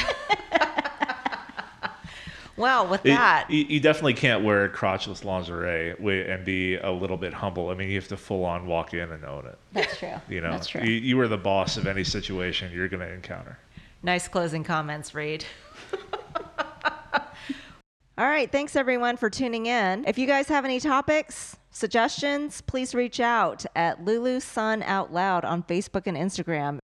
Well, 2.56 2.88
with 2.88 3.06
It- 3.06 3.10
that, 3.10 3.48
you, 3.50 3.64
you 3.68 3.78
definitely 3.78 4.14
can't 4.14 4.42
wear 4.42 4.68
crotchless 4.68 5.24
lingerie 5.24 5.94
and 6.28 6.44
be 6.44 6.74
a 6.74 6.90
little 6.90 7.16
bit 7.16 7.32
humble. 7.32 7.68
I 7.70 7.74
mean, 7.74 7.88
you 7.88 7.94
have 7.94 8.08
to 8.08 8.16
full 8.16 8.44
on 8.44 8.66
walk 8.66 8.94
in 8.94 9.12
and 9.12 9.24
own 9.24 9.46
it. 9.46 9.56
That's 9.72 9.96
true. 9.96 10.14
You 10.28 10.40
know, 10.40 10.50
That's 10.50 10.66
true. 10.66 10.82
You, 10.82 10.90
you 10.90 11.20
are 11.20 11.28
the 11.28 11.38
boss 11.38 11.76
of 11.76 11.86
any 11.86 12.02
situation 12.02 12.72
you're 12.74 12.88
going 12.88 13.06
to 13.06 13.12
encounter. 13.14 13.58
nice 14.02 14.26
closing 14.26 14.64
comments, 14.64 15.14
Reed. 15.14 15.44
All 18.18 18.26
right, 18.26 18.50
thanks 18.50 18.74
everyone 18.74 19.16
for 19.16 19.30
tuning 19.30 19.66
in. 19.66 20.04
If 20.04 20.18
you 20.18 20.26
guys 20.26 20.48
have 20.48 20.64
any 20.64 20.80
topics, 20.80 21.56
suggestions, 21.70 22.60
please 22.62 22.92
reach 22.92 23.20
out 23.20 23.64
at 23.76 24.04
Lulu 24.04 24.40
Sun 24.40 24.82
Out 24.82 25.12
Loud 25.12 25.44
on 25.44 25.62
Facebook 25.62 26.08
and 26.08 26.16
Instagram. 26.16 26.80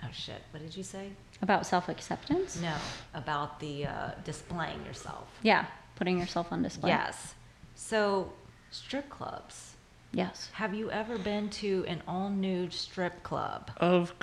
Oh 0.00 0.10
shit! 0.12 0.40
What 0.52 0.62
did 0.62 0.76
you 0.76 0.84
say? 0.84 1.10
About 1.42 1.66
self 1.66 1.88
acceptance? 1.88 2.62
No, 2.62 2.76
about 3.14 3.58
the 3.58 3.86
uh, 3.86 4.10
displaying 4.22 4.84
yourself. 4.86 5.26
Yeah, 5.42 5.66
putting 5.96 6.20
yourself 6.20 6.52
on 6.52 6.62
display. 6.62 6.90
Yes. 6.90 7.34
So, 7.74 8.32
strip 8.70 9.10
clubs. 9.10 9.74
Yes. 10.12 10.50
Have 10.52 10.72
you 10.72 10.90
ever 10.90 11.18
been 11.18 11.50
to 11.50 11.84
an 11.86 12.02
all 12.06 12.30
nude 12.30 12.72
strip 12.72 13.22
club? 13.22 13.70
Of 13.78 14.16